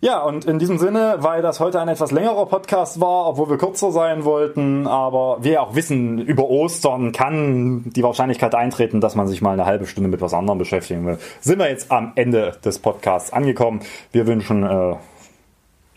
Ja, 0.00 0.22
und 0.22 0.44
in 0.44 0.58
diesem 0.58 0.78
Sinne, 0.78 1.16
weil 1.20 1.40
das 1.40 1.58
heute 1.58 1.80
ein 1.80 1.88
etwas 1.88 2.12
längerer 2.12 2.46
Podcast 2.46 3.00
war, 3.00 3.28
obwohl 3.28 3.48
wir 3.48 3.56
kürzer 3.56 3.90
sein 3.90 4.24
wollten, 4.24 4.86
aber 4.86 5.38
wir 5.40 5.62
auch 5.62 5.74
wissen, 5.74 6.18
über 6.18 6.48
Ostern 6.50 7.12
kann 7.12 7.84
die 7.86 8.02
Wahrscheinlichkeit 8.02 8.54
eintreten, 8.54 9.00
dass 9.00 9.14
man 9.14 9.26
sich 9.26 9.40
mal 9.40 9.52
eine 9.52 9.64
halbe 9.64 9.86
Stunde 9.86 10.10
mit 10.10 10.20
was 10.20 10.34
anderem 10.34 10.58
beschäftigen 10.58 11.06
will, 11.06 11.18
sind 11.40 11.58
wir 11.58 11.70
jetzt 11.70 11.90
am 11.90 12.12
Ende 12.14 12.52
des 12.62 12.78
Podcasts 12.78 13.32
angekommen. 13.32 13.80
Wir 14.12 14.26
wünschen 14.26 14.64
äh, 14.64 14.96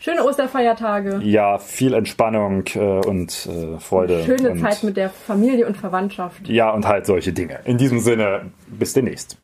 Schöne 0.02 0.24
Osterfeiertage. 0.24 1.20
ja 1.22 1.58
viel 1.58 1.92
Entspannung 1.92 2.64
äh, 2.74 2.78
und 2.78 3.46
äh, 3.46 3.78
Freude. 3.78 4.24
Schöne 4.24 4.52
und, 4.52 4.60
Zeit 4.60 4.82
mit 4.82 4.96
der 4.96 5.10
Familie 5.10 5.66
und 5.66 5.76
Verwandtschaft. 5.76 6.48
Ja, 6.48 6.70
und 6.70 6.88
halt 6.88 7.04
solche 7.04 7.34
Dinge. 7.34 7.60
In 7.66 7.76
diesem 7.76 8.00
Sinne, 8.00 8.46
bis 8.66 8.94
demnächst. 8.94 9.36